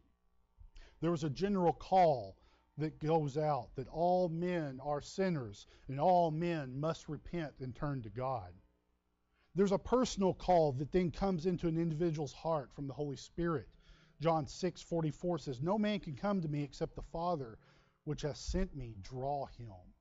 There 1.00 1.10
was 1.10 1.24
a 1.24 1.30
general 1.30 1.72
call 1.72 2.36
that 2.76 2.98
goes 2.98 3.38
out 3.38 3.74
that 3.76 3.88
all 3.88 4.28
men 4.28 4.78
are 4.82 5.00
sinners 5.00 5.66
and 5.88 5.98
all 5.98 6.30
men 6.30 6.78
must 6.78 7.08
repent 7.08 7.54
and 7.60 7.74
turn 7.74 8.02
to 8.02 8.10
God. 8.10 8.52
There's 9.54 9.72
a 9.72 9.78
personal 9.78 10.34
call 10.34 10.72
that 10.72 10.92
then 10.92 11.10
comes 11.10 11.46
into 11.46 11.66
an 11.66 11.78
individual's 11.78 12.34
heart 12.34 12.70
from 12.74 12.86
the 12.86 12.92
Holy 12.92 13.16
Spirit. 13.16 13.70
John 14.20 14.44
6:44 14.44 15.40
says, 15.40 15.62
"No 15.62 15.78
man 15.78 16.00
can 16.00 16.14
come 16.14 16.42
to 16.42 16.48
me 16.48 16.62
except 16.62 16.94
the 16.94 17.00
Father 17.00 17.58
which 18.04 18.20
has 18.20 18.38
sent 18.38 18.76
me 18.76 18.96
draw 19.00 19.46
him." 19.46 19.94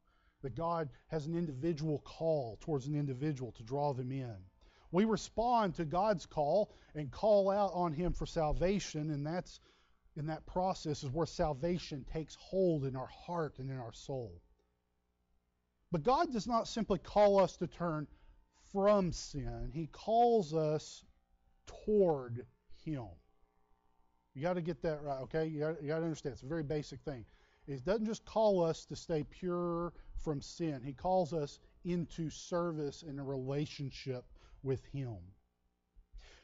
That 0.45 0.55
God 0.55 0.89
has 1.07 1.25
an 1.25 1.35
individual 1.35 1.97
call 2.05 2.59
towards 2.61 2.85
an 2.85 2.95
individual 2.95 3.51
to 3.53 3.63
draw 3.63 3.93
them 3.93 4.11
in. 4.11 4.35
We 4.91 5.05
respond 5.05 5.73
to 5.75 5.85
God's 5.85 6.27
call 6.27 6.71
and 6.93 7.11
call 7.11 7.49
out 7.49 7.71
on 7.73 7.93
Him 7.93 8.13
for 8.13 8.27
salvation, 8.27 9.09
and 9.09 9.25
that's 9.25 9.59
in 10.15 10.27
that 10.27 10.45
process 10.45 11.03
is 11.03 11.09
where 11.09 11.25
salvation 11.25 12.05
takes 12.13 12.35
hold 12.35 12.85
in 12.85 12.95
our 12.95 13.09
heart 13.25 13.57
and 13.57 13.71
in 13.71 13.79
our 13.79 13.91
soul. 13.91 14.39
But 15.91 16.03
God 16.03 16.31
does 16.31 16.45
not 16.45 16.67
simply 16.67 16.99
call 16.99 17.39
us 17.39 17.57
to 17.57 17.65
turn 17.65 18.05
from 18.71 19.13
sin, 19.13 19.71
He 19.73 19.87
calls 19.87 20.53
us 20.53 21.03
toward 21.65 22.45
Him. 22.83 23.07
You 24.35 24.43
got 24.43 24.53
to 24.53 24.61
get 24.61 24.83
that 24.83 25.01
right, 25.01 25.21
okay? 25.21 25.47
You 25.47 25.59
got, 25.59 25.79
to 25.81 25.95
understand. 25.95 26.33
It's 26.33 26.43
a 26.43 26.45
very 26.45 26.61
basic 26.61 27.01
thing. 27.01 27.25
It 27.67 27.83
doesn't 27.85 28.05
just 28.05 28.25
call 28.25 28.63
us 28.63 28.85
to 28.85 28.95
stay 28.95 29.23
pure 29.23 29.93
from 30.17 30.41
sin. 30.41 30.81
He 30.83 30.93
calls 30.93 31.33
us 31.33 31.59
into 31.83 32.29
service 32.29 33.03
and 33.03 33.19
a 33.19 33.23
relationship 33.23 34.25
with 34.63 34.83
Him. 34.85 35.17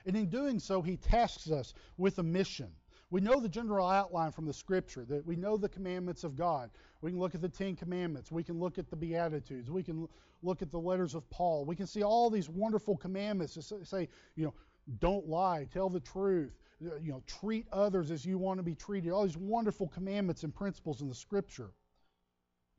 And 0.06 0.16
in 0.16 0.30
doing 0.30 0.60
so, 0.60 0.82
He 0.82 0.98
tasks 0.98 1.51
us 1.51 1.74
with 1.98 2.18
a 2.20 2.24
mission. 2.24 2.72
We 3.12 3.22
know 3.22 3.40
the 3.40 3.50
general 3.50 3.88
outline 3.88 4.32
from 4.32 4.46
the 4.46 4.54
Scripture, 4.54 5.06
that 5.06 5.25
we 5.25 5.36
know 5.36 5.58
the 5.58 5.70
commandments 5.70 6.24
of 6.24 6.36
God. 6.36 6.72
We 7.01 7.12
can 7.12 7.20
look 7.20 7.36
at 7.36 7.42
the 7.42 7.50
Ten 7.50 7.75
Commandments. 7.75 8.32
We 8.32 8.44
can 8.44 8.60
look 8.60 8.78
at 8.78 8.90
the 8.90 8.96
Beatitudes. 8.96 9.70
We 9.70 9.84
can 9.84 10.08
look 10.42 10.62
at 10.62 10.72
the 10.72 10.80
letters 10.80 11.13
of 11.13 11.30
Paul. 11.30 11.66
We 11.66 11.75
can 11.75 11.88
see 11.88 12.04
all 12.04 12.30
these 12.30 12.50
wonderful 12.50 12.98
commandments 12.98 13.54
to 13.56 13.86
say, 13.86 14.08
you 14.36 14.46
know, 14.46 14.54
don't 15.00 15.28
lie, 15.28 15.68
tell 15.72 15.90
the 15.90 16.00
truth, 16.00 16.58
Uh, 16.83 16.95
you 17.01 17.11
know, 17.11 17.21
treat 17.27 17.67
others 17.71 18.09
as 18.09 18.25
you 18.25 18.38
want 18.38 18.57
to 18.57 18.63
be 18.63 18.75
treated. 18.75 19.11
All 19.11 19.25
these 19.25 19.38
wonderful 19.38 19.88
commandments 19.88 20.43
and 20.43 20.53
principles 20.53 21.01
in 21.01 21.09
the 21.09 21.15
Scripture. 21.15 21.71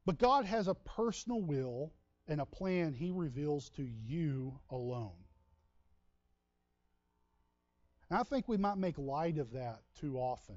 But 0.04 0.18
God 0.18 0.44
has 0.44 0.66
a 0.66 0.74
personal 0.74 1.40
will 1.40 1.92
and 2.26 2.40
a 2.40 2.46
plan 2.46 2.94
He 2.94 3.10
reveals 3.10 3.70
to 3.70 3.88
you 4.04 4.58
alone. 4.70 5.12
And 8.10 8.18
I 8.18 8.24
think 8.24 8.48
we 8.48 8.56
might 8.56 8.76
make 8.76 8.98
light 8.98 9.38
of 9.38 9.52
that 9.52 9.80
too 9.98 10.16
often. 10.16 10.56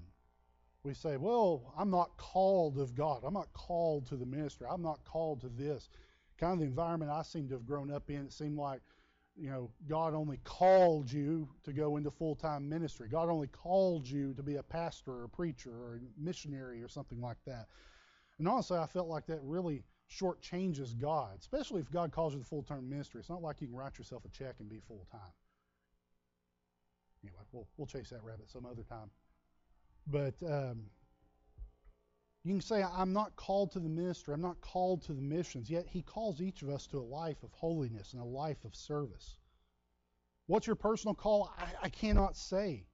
We 0.83 0.93
say, 0.93 1.17
well, 1.17 1.73
I'm 1.77 1.89
not 1.89 2.17
called 2.17 2.77
of 2.79 2.95
God. 2.95 3.23
I'm 3.25 3.33
not 3.33 3.51
called 3.53 4.07
to 4.07 4.15
the 4.15 4.25
ministry. 4.25 4.67
I'm 4.69 4.81
not 4.81 5.03
called 5.05 5.41
to 5.41 5.49
this. 5.49 5.89
Kind 6.37 6.53
of 6.53 6.59
the 6.59 6.65
environment 6.65 7.11
I 7.11 7.21
seem 7.21 7.47
to 7.47 7.55
have 7.55 7.65
grown 7.65 7.91
up 7.91 8.09
in, 8.09 8.25
it 8.25 8.33
seemed 8.33 8.57
like, 8.57 8.81
you 9.37 9.49
know, 9.49 9.69
God 9.87 10.13
only 10.13 10.37
called 10.43 11.11
you 11.11 11.47
to 11.63 11.73
go 11.73 11.97
into 11.97 12.09
full 12.09 12.35
time 12.35 12.69
ministry. 12.69 13.09
God 13.09 13.29
only 13.29 13.47
called 13.47 14.07
you 14.07 14.33
to 14.33 14.43
be 14.43 14.55
a 14.55 14.63
pastor 14.63 15.11
or 15.11 15.23
a 15.25 15.29
preacher 15.29 15.71
or 15.71 15.95
a 15.95 16.21
missionary 16.21 16.81
or 16.81 16.87
something 16.87 17.21
like 17.21 17.37
that. 17.45 17.67
And 18.39 18.47
honestly, 18.47 18.77
I 18.77 18.85
felt 18.85 19.07
like 19.07 19.25
that 19.27 19.39
really 19.43 19.83
shortchanges 20.07 20.93
God, 20.93 21.37
especially 21.39 21.81
if 21.81 21.91
God 21.91 22.11
calls 22.11 22.33
you 22.33 22.39
to 22.39 22.45
full 22.45 22.63
term 22.63 22.89
ministry. 22.89 23.19
It's 23.19 23.29
not 23.29 23.41
like 23.41 23.61
you 23.61 23.67
can 23.67 23.75
write 23.75 23.97
yourself 23.97 24.23
a 24.25 24.29
check 24.29 24.55
and 24.59 24.69
be 24.69 24.79
full 24.87 25.05
time. 25.11 25.21
Anyway, 27.23 27.41
we'll, 27.51 27.67
we'll 27.77 27.87
chase 27.87 28.09
that 28.11 28.23
rabbit 28.23 28.49
some 28.49 28.65
other 28.65 28.83
time. 28.83 29.09
But 30.07 30.35
um, 30.47 30.83
you 32.45 32.53
can 32.53 32.61
say, 32.61 32.83
I'm 32.83 33.11
not 33.11 33.35
called 33.35 33.71
to 33.71 33.79
the 33.79 33.89
ministry, 33.89 34.33
I'm 34.33 34.41
not 34.41 34.61
called 34.61 35.01
to 35.03 35.13
the 35.13 35.21
missions, 35.21 35.69
yet 35.69 35.87
He 35.87 36.03
calls 36.03 36.41
each 36.41 36.61
of 36.61 36.69
us 36.69 36.85
to 36.87 36.99
a 36.99 37.01
life 37.01 37.41
of 37.41 37.51
holiness 37.53 38.13
and 38.13 38.21
a 38.21 38.25
life 38.25 38.63
of 38.63 38.75
service. 38.75 39.37
What's 40.45 40.67
your 40.67 40.75
personal 40.75 41.15
call? 41.15 41.51
I, 41.57 41.85
I 41.85 41.89
cannot 41.89 42.37
say. 42.37 42.85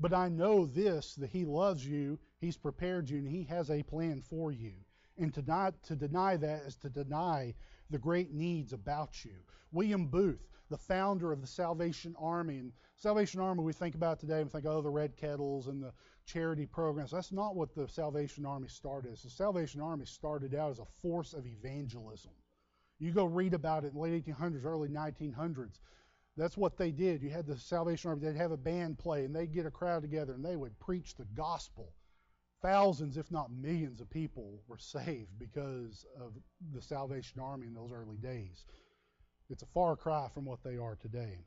But 0.00 0.12
I 0.12 0.28
know 0.28 0.66
this 0.66 1.14
that 1.14 1.30
He 1.30 1.44
loves 1.44 1.86
you, 1.86 2.18
He's 2.40 2.56
prepared 2.56 3.08
you, 3.08 3.18
and 3.18 3.28
He 3.28 3.44
has 3.44 3.70
a 3.70 3.84
plan 3.84 4.22
for 4.22 4.50
you. 4.50 4.72
And 5.16 5.32
to, 5.34 5.42
not, 5.42 5.80
to 5.84 5.94
deny 5.94 6.36
that 6.36 6.62
is 6.62 6.74
to 6.76 6.90
deny 6.90 7.54
the 7.88 7.98
great 7.98 8.32
needs 8.32 8.72
about 8.72 9.24
you. 9.24 9.36
William 9.70 10.08
Booth, 10.08 10.48
the 10.68 10.76
founder 10.76 11.32
of 11.32 11.40
the 11.40 11.46
Salvation 11.46 12.14
Army, 12.18 12.58
and 12.58 12.72
Salvation 12.96 13.40
Army 13.40 13.62
we 13.62 13.72
think 13.72 13.94
about 13.94 14.18
today, 14.18 14.42
we 14.42 14.50
think, 14.50 14.66
oh, 14.66 14.82
the 14.82 14.90
red 14.90 15.16
kettles 15.16 15.68
and 15.68 15.82
the 15.82 15.92
charity 16.26 16.66
programs. 16.66 17.12
That's 17.12 17.32
not 17.32 17.56
what 17.56 17.74
the 17.74 17.88
Salvation 17.88 18.44
Army 18.44 18.68
started 18.68 19.12
as. 19.12 19.22
The 19.22 19.30
Salvation 19.30 19.80
Army 19.80 20.06
started 20.06 20.54
out 20.54 20.72
as 20.72 20.80
a 20.80 20.84
force 21.00 21.32
of 21.32 21.46
evangelism. 21.46 22.32
You 22.98 23.12
go 23.12 23.24
read 23.24 23.54
about 23.54 23.84
it 23.84 23.88
in 23.88 23.94
the 23.94 24.00
late 24.00 24.26
1800s, 24.26 24.64
early 24.64 24.88
1900s. 24.88 25.78
That's 26.36 26.56
what 26.56 26.76
they 26.76 26.90
did. 26.90 27.22
You 27.22 27.30
had 27.30 27.46
the 27.46 27.56
Salvation 27.56 28.10
Army, 28.10 28.22
they'd 28.22 28.36
have 28.36 28.52
a 28.52 28.56
band 28.56 28.98
play, 28.98 29.24
and 29.24 29.34
they'd 29.34 29.52
get 29.52 29.66
a 29.66 29.70
crowd 29.70 30.02
together, 30.02 30.34
and 30.34 30.44
they 30.44 30.56
would 30.56 30.78
preach 30.78 31.14
the 31.14 31.24
gospel. 31.34 31.94
Thousands, 32.60 33.16
if 33.16 33.30
not 33.30 33.52
millions, 33.52 34.00
of 34.00 34.10
people 34.10 34.62
were 34.66 34.78
saved 34.78 35.38
because 35.38 36.04
of 36.20 36.32
the 36.74 36.82
Salvation 36.82 37.40
Army 37.40 37.66
in 37.66 37.74
those 37.74 37.92
early 37.92 38.16
days. 38.16 38.64
It's 39.48 39.62
a 39.62 39.66
far 39.66 39.96
cry 39.96 40.28
from 40.32 40.44
what 40.44 40.62
they 40.64 40.76
are 40.76 40.96
today. 40.96 41.46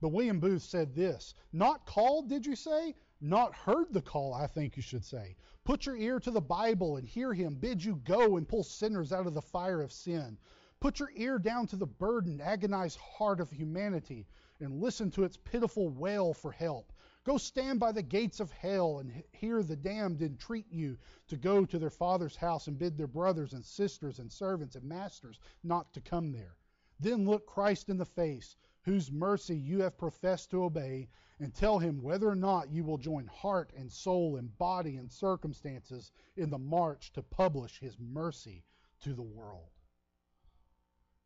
But 0.00 0.10
William 0.10 0.38
Booth 0.38 0.62
said 0.62 0.94
this 0.94 1.34
Not 1.52 1.86
called, 1.86 2.28
did 2.28 2.46
you 2.46 2.56
say? 2.56 2.94
Not 3.20 3.54
heard 3.54 3.92
the 3.92 4.02
call, 4.02 4.34
I 4.34 4.46
think 4.46 4.76
you 4.76 4.82
should 4.82 5.04
say. 5.04 5.36
Put 5.64 5.86
your 5.86 5.96
ear 5.96 6.20
to 6.20 6.30
the 6.30 6.40
Bible 6.40 6.96
and 6.96 7.06
hear 7.06 7.32
him 7.32 7.54
bid 7.54 7.84
you 7.84 7.96
go 7.96 8.36
and 8.36 8.48
pull 8.48 8.64
sinners 8.64 9.12
out 9.12 9.26
of 9.26 9.34
the 9.34 9.40
fire 9.40 9.80
of 9.80 9.92
sin. 9.92 10.36
Put 10.80 10.98
your 10.98 11.10
ear 11.14 11.38
down 11.38 11.66
to 11.68 11.76
the 11.76 11.86
burdened, 11.86 12.42
agonized 12.42 12.98
heart 12.98 13.40
of 13.40 13.50
humanity 13.50 14.26
and 14.60 14.80
listen 14.80 15.10
to 15.12 15.24
its 15.24 15.36
pitiful 15.36 15.88
wail 15.88 16.34
for 16.34 16.52
help. 16.52 16.92
Go 17.24 17.38
stand 17.38 17.80
by 17.80 17.92
the 17.92 18.02
gates 18.02 18.40
of 18.40 18.50
hell 18.50 18.98
and 18.98 19.24
hear 19.32 19.62
the 19.62 19.76
damned 19.76 20.20
entreat 20.20 20.70
you 20.70 20.98
to 21.28 21.36
go 21.36 21.64
to 21.64 21.78
their 21.78 21.88
father's 21.88 22.36
house 22.36 22.66
and 22.66 22.78
bid 22.78 22.98
their 22.98 23.06
brothers 23.06 23.54
and 23.54 23.64
sisters 23.64 24.18
and 24.18 24.30
servants 24.30 24.76
and 24.76 24.84
masters 24.84 25.40
not 25.62 25.92
to 25.94 26.02
come 26.02 26.32
there. 26.32 26.56
Then 27.00 27.24
look 27.24 27.46
Christ 27.46 27.88
in 27.88 27.96
the 27.96 28.04
face, 28.04 28.56
whose 28.82 29.10
mercy 29.10 29.56
you 29.56 29.80
have 29.80 29.96
professed 29.96 30.50
to 30.50 30.64
obey, 30.64 31.08
and 31.40 31.52
tell 31.52 31.78
him 31.78 32.02
whether 32.02 32.28
or 32.28 32.36
not 32.36 32.70
you 32.70 32.84
will 32.84 32.98
join 32.98 33.26
heart 33.26 33.72
and 33.76 33.90
soul 33.90 34.36
and 34.36 34.56
body 34.58 34.96
and 34.96 35.10
circumstances 35.10 36.12
in 36.36 36.50
the 36.50 36.58
march 36.58 37.12
to 37.12 37.22
publish 37.22 37.78
his 37.80 37.98
mercy 37.98 38.64
to 39.02 39.14
the 39.14 39.22
world. 39.22 39.70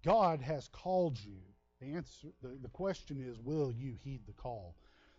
God 0.03 0.41
has 0.41 0.69
called 0.69 1.19
you. 1.23 1.41
The 1.81 1.95
answer 1.95 2.29
the, 2.43 2.59
the 2.61 2.69
question 2.69 3.21
is, 3.21 3.38
will 3.38 3.73
you 3.73 3.95
heed 4.03 4.23
the 4.27 4.33
call? 4.33 4.77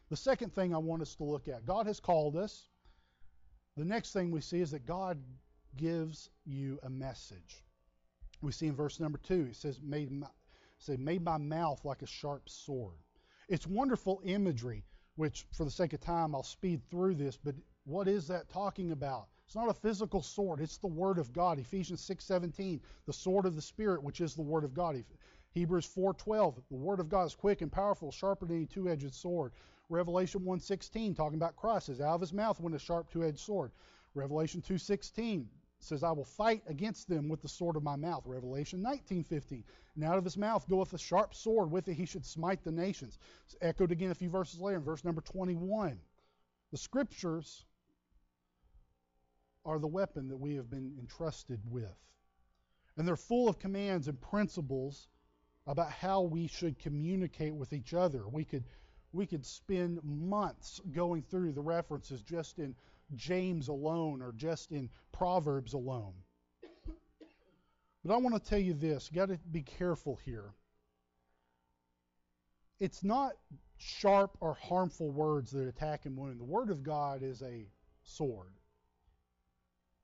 The 0.10 0.18
second 0.18 0.54
thing 0.56 0.74
I 0.74 0.80
want 0.80 1.04
us 1.04 1.16
to 1.16 1.24
look 1.24 1.48
at, 1.48 1.66
God 1.66 1.86
has 1.86 2.00
called 2.00 2.36
us. 2.36 2.68
The 3.78 3.86
next 3.86 4.12
thing 4.12 4.32
we 4.32 4.42
see 4.42 4.60
is 4.60 4.72
that 4.72 4.86
God 4.86 5.22
gives 5.78 6.30
you 6.46 6.80
a 6.84 6.90
message. 6.90 7.64
We 8.42 8.52
see 8.52 8.68
in 8.68 8.76
verse 8.76 9.00
number 9.00 9.20
two, 9.20 9.48
it 9.52 9.56
says, 9.56 9.80
made 9.82 10.12
my, 10.12 10.28
say, 10.80 10.98
made 10.98 11.24
my 11.24 11.38
mouth 11.38 11.86
like 11.86 12.02
a 12.02 12.08
sharp 12.08 12.50
sword. 12.50 12.98
It's 13.50 13.66
wonderful 13.66 14.22
imagery, 14.24 14.86
which 15.16 15.48
for 15.52 15.66
the 15.66 15.72
sake 15.72 15.94
of 15.94 16.00
time 16.00 16.36
I'll 16.36 16.44
speed 16.44 16.84
through 16.92 17.16
this, 17.16 17.36
but 17.36 17.56
what 17.86 18.08
is 18.08 18.28
that 18.28 18.48
talking 18.48 18.92
about? 18.92 19.28
It's 19.48 19.56
not 19.56 19.70
a 19.70 19.74
physical 19.74 20.22
sword, 20.22 20.62
it's 20.62 20.78
the 20.78 20.86
word 20.86 21.18
of 21.18 21.34
God. 21.34 21.58
Ephesians 21.58 22.02
6:17, 22.08 22.80
the 23.08 23.14
sword 23.14 23.48
of 23.48 23.56
the 23.56 23.62
spirit, 23.64 24.04
which 24.04 24.22
is 24.22 24.36
the 24.36 24.44
word 24.44 24.64
of 24.64 24.76
God. 24.76 25.04
Hebrews 25.50 25.88
4:12, 25.88 26.62
the 26.70 26.76
word 26.76 27.00
of 27.00 27.10
God 27.10 27.24
is 27.24 27.34
quick 27.34 27.62
and 27.62 27.72
powerful, 27.72 28.12
sharper 28.12 28.46
than 28.46 28.58
any 28.58 28.66
two-edged 28.68 29.16
sword. 29.16 29.52
Revelation 29.90 30.42
1:16, 30.46 31.16
talking 31.16 31.40
about 31.40 31.56
Christ, 31.56 31.88
says 31.88 32.00
out 32.00 32.14
of 32.14 32.22
his 32.22 32.32
mouth 32.32 32.60
went 32.60 32.76
a 32.76 32.80
sharp 32.80 33.10
two-edged 33.10 33.40
sword. 33.40 33.72
Revelation 34.14 34.62
2:16 34.62 35.48
says, 35.80 36.04
"I 36.04 36.12
will 36.12 36.26
fight 36.26 36.64
against 36.68 37.08
them 37.08 37.30
with 37.30 37.42
the 37.42 37.48
sword 37.48 37.76
of 37.76 37.84
my 37.84 37.96
mouth." 37.96 38.26
Revelation 38.26 38.82
19:15, 38.82 39.64
and 39.96 40.04
out 40.04 40.18
of 40.18 40.24
his 40.24 40.38
mouth 40.38 40.68
goeth 40.68 40.94
a 40.94 40.98
sharp 40.98 41.34
sword; 41.34 41.72
with 41.72 41.88
it 41.88 41.94
he 41.96 42.06
should 42.06 42.26
smite 42.26 42.64
the 42.64 42.72
nations. 42.72 43.18
It's 43.46 43.56
echoed 43.62 43.92
again 43.92 44.12
a 44.12 44.16
few 44.16 44.30
verses 44.30 44.60
later 44.60 44.78
in 44.78 44.84
verse 44.84 45.04
number 45.04 45.22
21. 45.22 46.00
The 46.72 46.78
scriptures 46.78 47.66
are 49.66 49.80
the 49.80 49.88
weapon 49.88 50.28
that 50.30 50.38
we 50.38 50.56
have 50.56 50.70
been 50.70 50.96
entrusted 51.00 51.60
with. 51.70 51.98
And 52.98 53.08
they're 53.08 53.16
full 53.16 53.48
of 53.48 53.60
commands 53.60 54.08
and 54.08 54.20
principles 54.20 55.08
about 55.66 55.92
how 55.92 56.22
we 56.22 56.48
should 56.48 56.80
communicate 56.80 57.56
with 57.56 57.74
each 57.74 57.94
other. 57.94 58.28
We 58.28 58.46
could 58.46 58.66
we 59.12 59.26
could 59.26 59.46
spend 59.46 60.04
months 60.04 60.80
going 60.92 61.24
through 61.24 61.54
the 61.54 61.62
references 61.62 62.22
just 62.22 62.60
in 62.60 62.76
James 63.16 63.68
alone 63.68 64.22
or 64.22 64.32
just 64.34 64.72
in 64.72 64.90
Proverbs 65.12 65.74
alone. 65.74 66.14
But 68.04 68.14
I 68.14 68.18
want 68.18 68.42
to 68.42 68.50
tell 68.50 68.60
you 68.60 68.74
this, 68.74 69.10
you 69.12 69.16
got 69.16 69.30
to 69.30 69.40
be 69.52 69.62
careful 69.62 70.20
here. 70.24 70.54
It's 72.80 73.04
not 73.04 73.34
sharp 73.78 74.38
or 74.40 74.54
harmful 74.54 75.12
words 75.12 75.52
that 75.52 75.68
attack 75.68 76.06
and 76.06 76.16
wound. 76.16 76.40
The 76.40 76.46
word 76.46 76.70
of 76.70 76.84
God 76.84 77.24
is 77.24 77.42
a 77.42 77.68
sword. 78.04 78.54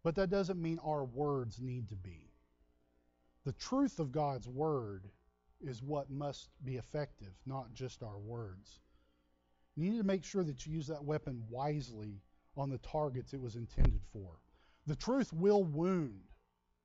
But 0.04 0.16
that 0.16 0.30
doesn't 0.30 0.62
mean 0.62 0.80
our 0.86 1.06
words 1.06 1.60
need 1.62 1.90
to 1.90 1.96
be. 1.96 2.32
The 3.46 3.54
truth 3.54 4.00
of 4.00 4.12
God's 4.12 4.48
word 4.48 5.10
is 5.62 5.82
what 5.82 6.10
must 6.10 6.50
be 6.64 6.76
effective, 6.76 7.34
not 7.46 7.74
just 7.74 8.04
our 8.04 8.18
words. 8.18 8.80
You 9.76 9.90
need 9.90 9.98
to 9.98 10.04
make 10.04 10.24
sure 10.24 10.44
that 10.44 10.66
you 10.66 10.74
use 10.74 10.88
that 10.88 11.04
weapon 11.04 11.44
wisely 11.50 12.22
on 12.58 12.70
the 12.70 12.78
targets 12.80 13.34
it 13.34 13.42
was 13.42 13.56
intended 13.56 14.02
for. 14.12 14.40
The 14.88 14.96
truth 14.96 15.34
will 15.34 15.64
wound. 15.64 16.22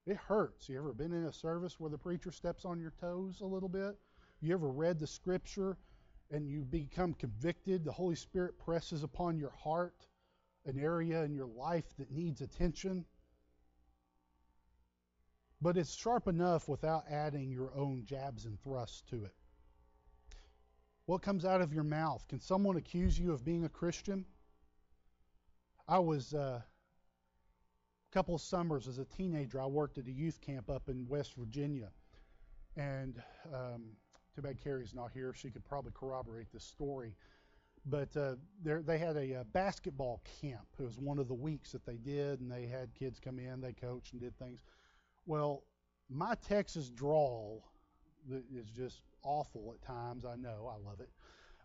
It 0.07 0.17
hurts. 0.17 0.69
You 0.69 0.79
ever 0.79 0.93
been 0.93 1.13
in 1.13 1.27
a 1.27 1.33
service 1.33 1.79
where 1.79 1.91
the 1.91 1.99
preacher 1.99 2.33
steps 2.33 2.65
on 2.65 2.81
your 2.81 2.93
toes 3.01 3.41
a 3.41 3.47
little 3.47 3.69
bit? 3.69 3.97
You 4.41 4.55
ever 4.55 4.71
read 4.71 4.99
the 4.99 5.07
scripture 5.07 5.77
and 6.31 6.49
you 6.49 6.65
become 6.65 7.15
convicted? 7.15 7.85
The 7.85 7.93
Holy 7.93 8.17
Spirit 8.17 8.59
presses 8.59 9.03
upon 9.03 9.39
your 9.39 9.51
heart 9.51 10.07
an 10.67 10.79
area 10.79 11.23
in 11.23 11.35
your 11.35 11.47
life 11.47 11.97
that 11.99 12.11
needs 12.11 12.41
attention. 12.41 13.05
But 15.61 15.77
it's 15.77 15.95
sharp 15.95 16.27
enough 16.27 16.69
without 16.69 17.05
adding 17.11 17.51
your 17.51 17.73
own 17.75 18.05
jabs 18.05 18.47
and 18.47 18.59
thrusts 18.63 19.03
to 19.11 19.25
it. 19.25 19.35
What 21.05 21.23
comes 21.23 21.45
out 21.45 21.61
of 21.61 21.75
your 21.75 21.85
mouth? 21.85 22.27
Can 22.29 22.41
someone 22.41 22.77
accuse 22.77 23.19
you 23.19 23.33
of 23.33 23.45
being 23.45 23.65
a 23.65 23.69
Christian? 23.69 24.25
I 25.91 25.99
was 25.99 26.35
uh, 26.35 26.61
a 26.61 28.15
couple 28.15 28.39
summers 28.39 28.87
as 28.87 28.99
a 28.99 29.05
teenager. 29.05 29.61
I 29.61 29.67
worked 29.67 29.99
at 29.99 30.07
a 30.07 30.13
youth 30.13 30.41
camp 30.41 30.71
up 30.71 30.89
in 30.89 31.05
West 31.09 31.35
Virginia, 31.37 31.89
and 32.77 33.21
um, 33.53 33.83
too 34.33 34.41
bad 34.41 34.63
Carrie's 34.63 34.95
not 34.95 35.11
here. 35.13 35.35
She 35.35 35.51
could 35.51 35.65
probably 35.65 35.91
corroborate 35.93 36.47
this 36.53 36.63
story. 36.63 37.17
But 37.87 38.17
uh, 38.17 38.37
they 38.63 38.99
had 38.99 39.17
a, 39.17 39.33
a, 39.33 39.41
uh, 39.41 39.45
basketball 39.53 40.23
camp. 40.41 40.67
It 40.79 40.85
was 40.85 41.01
one 41.01 41.19
of 41.19 41.27
the 41.27 41.35
weeks 41.35 41.73
that 41.73 41.85
they 41.85 41.97
did, 41.97 42.41
and 42.41 42.49
they 42.49 42.67
had 42.67 42.95
kids 42.95 43.19
come 43.19 43.41
in, 43.41 43.61
they 43.61 43.73
coached 43.73 44.13
and 44.13 44.21
did 44.21 44.39
things. 44.39 44.61
Well, 45.27 45.65
my 46.09 46.35
Texas 46.47 46.91
drawl 46.91 47.65
is 48.31 48.71
just 48.77 49.03
awful 49.25 49.75
at 49.75 49.85
times. 49.85 50.25
I 50.25 50.37
know, 50.37 50.71
I 50.71 50.89
love 50.89 51.01
it. 51.01 51.09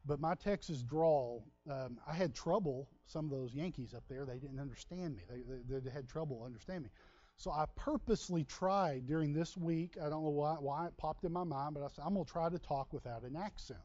But 0.05 0.19
my 0.19 0.35
Texas 0.35 0.83
drawl, 0.83 1.43
um, 1.69 1.97
I 2.07 2.13
had 2.13 2.35
trouble. 2.35 2.89
Some 3.07 3.25
of 3.25 3.31
those 3.31 3.53
Yankees 3.53 3.93
up 3.93 4.03
there, 4.07 4.25
they 4.25 4.37
didn't 4.37 4.59
understand 4.59 5.15
me. 5.15 5.23
They, 5.29 5.41
they, 5.67 5.79
they 5.79 5.89
had 5.89 6.07
trouble 6.07 6.43
understanding 6.45 6.83
me. 6.83 6.89
So 7.37 7.51
I 7.51 7.65
purposely 7.75 8.43
tried 8.45 9.07
during 9.07 9.33
this 9.33 9.57
week. 9.57 9.97
I 9.99 10.09
don't 10.09 10.23
know 10.23 10.29
why, 10.29 10.53
why 10.59 10.85
it 10.87 10.97
popped 10.97 11.25
in 11.25 11.33
my 11.33 11.43
mind, 11.43 11.73
but 11.73 11.83
I 11.83 11.87
said, 11.87 12.03
I'm 12.05 12.13
going 12.13 12.25
to 12.25 12.31
try 12.31 12.49
to 12.49 12.59
talk 12.59 12.93
without 12.93 13.23
an 13.23 13.35
accent. 13.35 13.79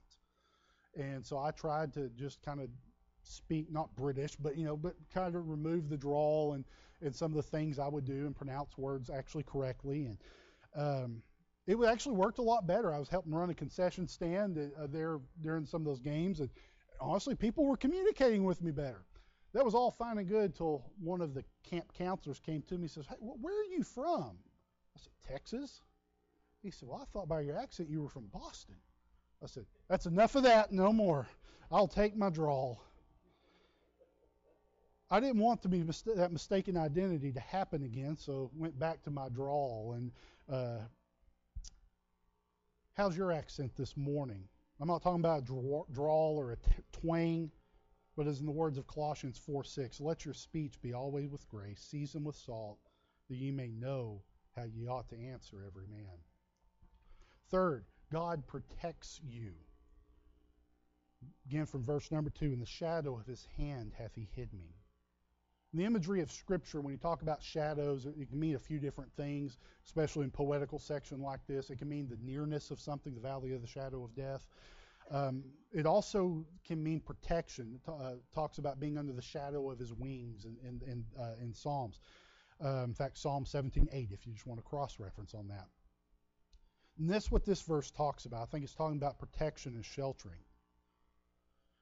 And 0.97 1.25
so 1.25 1.39
I 1.39 1.51
tried 1.51 1.93
to 1.95 2.11
just 2.11 2.43
kind 2.43 2.61
of 2.61 2.69
speak, 3.23 3.71
not 3.71 3.95
British, 3.97 4.37
but 4.37 4.57
you 4.57 4.65
know, 4.65 4.77
but 4.77 4.95
kind 5.13 5.35
of 5.35 5.49
remove 5.49 5.89
the 5.89 5.97
drawl 5.97 6.53
and 6.55 6.65
and 7.03 7.15
some 7.15 7.31
of 7.31 7.37
the 7.37 7.43
things 7.43 7.79
I 7.79 7.89
would 7.89 8.05
do 8.05 8.27
and 8.27 8.37
pronounce 8.37 8.77
words 8.77 9.09
actually 9.11 9.45
correctly. 9.45 10.07
And 10.07 10.19
um, 10.77 11.23
it 11.71 11.87
actually 11.87 12.17
worked 12.17 12.39
a 12.39 12.43
lot 12.43 12.67
better. 12.67 12.93
I 12.93 12.99
was 12.99 13.09
helping 13.09 13.33
run 13.33 13.51
a 13.51 13.55
concession 13.55 14.09
stand 14.09 14.59
uh, 14.59 14.87
there 14.89 15.21
during 15.43 15.67
some 15.67 15.83
of 15.83 15.87
those 15.87 16.01
games, 16.01 16.41
and 16.41 16.51
honestly, 17.01 17.35
people 17.35 17.65
were 17.65 17.77
communicating 17.77 18.45
with 18.45 18.63
me 18.63 18.71
better. 18.71 19.05
That 19.53 19.65
was 19.65 19.75
all 19.75 19.91
fine 19.91 20.19
and 20.19 20.29
good 20.29 20.53
until 20.53 20.85
one 21.01 21.21
of 21.21 21.35
the 21.35 21.45
camp 21.69 21.93
counselors 21.97 22.39
came 22.41 22.63
to 22.63 22.75
me 22.75 22.83
and 22.83 22.91
says, 22.91 23.07
"Hey, 23.07 23.17
where 23.19 23.61
are 23.61 23.65
you 23.65 23.83
from?" 23.83 24.39
I 24.97 25.01
said, 25.01 25.13
"Texas." 25.29 25.83
He 26.63 26.71
said, 26.71 26.89
"Well, 26.89 27.01
I 27.01 27.05
thought 27.13 27.29
by 27.29 27.41
your 27.41 27.59
accent 27.59 27.89
you 27.89 28.03
were 28.03 28.09
from 28.09 28.27
Boston." 28.27 28.77
I 29.43 29.47
said, 29.47 29.67
That's 29.89 30.07
enough 30.07 30.35
of 30.35 30.43
that, 30.43 30.73
no 30.73 30.93
more. 30.93 31.27
I'll 31.71 31.89
take 31.89 32.17
my 32.17 32.31
drawl. 32.31 32.83
I 35.11 35.19
didn't 35.19 35.41
want 35.41 35.63
to 35.63 35.69
be 35.69 35.83
mis- 35.83 36.03
that 36.03 36.31
mistaken 36.31 36.77
identity 36.77 37.33
to 37.33 37.41
happen 37.41 37.83
again, 37.83 38.17
so 38.17 38.51
went 38.55 38.79
back 38.79 39.03
to 39.05 39.11
my 39.11 39.29
drawl. 39.29 39.95
And 39.97 40.13
uh, 40.49 40.85
how's 43.01 43.17
your 43.17 43.33
accent 43.33 43.75
this 43.77 43.97
morning? 43.97 44.45
I'm 44.79 44.89
not 44.89 45.03
talking 45.03 45.21
about 45.21 45.45
a 45.45 45.85
drawl 45.91 46.37
or 46.37 46.53
a 46.53 46.57
twang, 46.93 47.51
but 48.15 48.27
as 48.27 48.41
in 48.41 48.47
the 48.47 48.53
words 48.53 48.77
of 48.77 48.87
Colossians 48.87 49.39
4 49.39 49.65
6, 49.65 50.03
let 50.03 50.27
your 50.27 50.35
speech 50.35 50.79
be 50.83 50.93
always 50.93 51.31
with 51.31 51.49
grace, 51.49 51.81
seasoned 51.81 52.27
with 52.27 52.37
salt, 52.37 52.77
that 53.31 53.37
ye 53.37 53.53
may 53.53 53.69
know 53.69 54.21
how 54.55 54.65
ye 54.65 54.87
ought 54.87 55.09
to 55.09 55.19
answer 55.19 55.65
every 55.67 55.87
man. 55.87 56.19
Third, 57.51 57.87
God 58.13 58.47
protects 58.47 59.19
you. 59.27 59.55
Again, 61.47 61.65
from 61.65 61.83
verse 61.83 62.13
number 62.13 62.29
two, 62.29 62.53
in 62.53 62.61
the 62.61 62.67
shadow 62.67 63.19
of 63.19 63.25
his 63.25 63.47
hand 63.57 63.95
hath 63.97 64.15
he 64.15 64.29
hid 64.37 64.53
me. 64.53 64.75
The 65.73 65.85
imagery 65.85 66.21
of 66.21 66.33
Scripture, 66.33 66.81
when 66.81 66.93
you 66.93 66.99
talk 66.99 67.23
about 67.23 67.43
shadows, 67.43 68.05
it 68.05 68.29
can 68.29 68.41
mean 68.41 68.57
a 68.57 68.59
few 68.59 68.81
different 68.81 69.13
things, 69.17 69.57
especially 69.87 70.25
in 70.25 70.31
poetical 70.31 70.81
section 70.81 71.23
like 71.23 71.47
this. 71.47 71.71
It 71.71 71.79
can 71.79 71.89
mean 71.89 72.09
the 72.09 72.19
nearness 72.21 72.73
of 72.73 72.81
something, 72.81 73.15
the 73.15 73.21
valley 73.21 73.53
of 73.53 73.61
the 73.61 73.69
shadow 73.69 74.03
of 74.03 74.15
death. 74.17 74.45
Um, 75.13 75.45
it 75.73 75.87
also 75.87 76.45
can 76.67 76.83
mean 76.83 77.01
protection. 77.01 77.75
It 77.75 77.89
uh, 77.89 78.15
talks 78.35 78.59
about 78.59 78.81
being 78.81 78.99
under 78.99 79.13
the 79.13 79.23
shadow 79.23 79.71
of 79.71 79.79
his 79.79 79.93
wings 79.93 80.45
in, 80.45 80.57
in, 80.67 80.81
in, 80.91 81.05
uh, 81.19 81.35
in 81.41 81.55
Psalms. 81.55 82.01
Uh, 82.63 82.85
in 82.85 82.95
fact, 82.95 83.17
Psalm 83.17 83.45
17:8, 83.45 84.13
if 84.13 84.27
you 84.27 84.33
just 84.33 84.47
want 84.47 84.59
to 84.59 84.65
cross 84.65 84.99
reference 84.99 85.35
on 85.35 85.49
that. 85.49 85.69
And 86.99 87.09
that's 87.09 87.31
what 87.31 87.45
this 87.45 87.63
verse 87.63 87.91
talks 87.91 88.25
about. 88.25 88.43
I 88.43 88.47
think 88.47 88.65
it's 88.65 88.75
talking 88.75 88.99
about 88.99 89.19
protection 89.19 89.75
and 89.75 89.85
sheltering. 89.85 90.41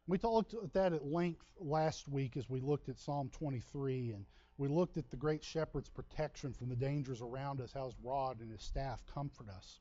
We 0.09 0.17
talked 0.17 0.55
at 0.55 0.73
that 0.73 0.95
at 0.95 1.05
length 1.05 1.45
last 1.61 2.09
week 2.09 2.39
as 2.39 2.49
we 2.49 2.63
looked 2.63 2.89
at 2.89 2.99
Psalm 2.99 3.29
23 3.29 4.13
and 4.13 4.25
we 4.57 4.67
looked 4.67 4.97
at 4.97 5.11
the 5.11 5.19
great 5.19 5.45
shepherd's 5.45 5.91
protection 5.91 6.55
from 6.55 6.71
the 6.71 6.77
dangers 6.77 7.21
around 7.21 7.61
us, 7.61 7.75
how 7.75 7.85
his 7.85 7.95
rod 8.03 8.41
and 8.41 8.51
his 8.51 8.63
staff 8.63 9.05
comfort 9.13 9.51
us. 9.51 9.81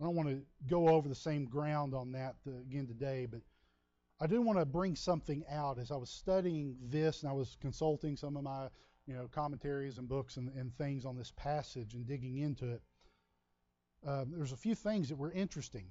I 0.00 0.04
don't 0.04 0.14
want 0.14 0.28
to 0.28 0.40
go 0.68 0.88
over 0.88 1.08
the 1.08 1.16
same 1.16 1.46
ground 1.46 1.94
on 1.94 2.12
that 2.12 2.36
again 2.46 2.86
today, 2.86 3.26
but 3.26 3.40
I 4.20 4.28
do 4.28 4.40
want 4.40 4.60
to 4.60 4.64
bring 4.64 4.94
something 4.94 5.42
out 5.50 5.80
as 5.80 5.90
I 5.90 5.96
was 5.96 6.10
studying 6.10 6.76
this 6.80 7.22
and 7.22 7.28
I 7.28 7.34
was 7.34 7.56
consulting 7.60 8.16
some 8.16 8.36
of 8.36 8.44
my 8.44 8.68
you 9.08 9.14
know 9.14 9.28
commentaries 9.32 9.98
and 9.98 10.08
books 10.08 10.36
and, 10.36 10.48
and 10.50 10.72
things 10.78 11.04
on 11.04 11.16
this 11.16 11.32
passage 11.32 11.94
and 11.94 12.06
digging 12.06 12.38
into 12.38 12.70
it. 12.70 12.82
Um, 14.06 14.32
there's 14.36 14.52
a 14.52 14.56
few 14.56 14.76
things 14.76 15.08
that 15.08 15.16
were 15.16 15.32
interesting 15.32 15.86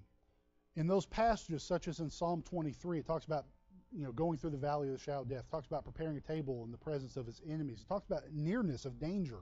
in 0.76 0.88
those 0.88 1.06
passages, 1.06 1.64
such 1.64 1.88
as 1.88 2.00
in 2.00 2.10
Psalm 2.10 2.42
23. 2.42 3.00
It 3.00 3.06
talks 3.06 3.26
about 3.26 3.46
you 3.92 4.04
know 4.04 4.12
going 4.12 4.38
through 4.38 4.52
the 4.52 4.58
valley 4.58 4.88
of 4.88 4.94
the 4.94 5.00
shadow 5.00 5.22
of 5.22 5.30
death. 5.30 5.46
It 5.48 5.52
talks 5.52 5.68
about 5.68 5.86
preparing 5.86 6.18
a 6.18 6.22
table 6.22 6.64
in 6.64 6.72
the 6.72 6.78
presence 6.78 7.18
of 7.18 7.26
his 7.26 7.42
enemies. 7.48 7.82
It 7.82 7.88
talks 7.88 8.08
about 8.08 8.24
nearness 8.32 8.86
of 8.86 9.00
danger. 9.00 9.40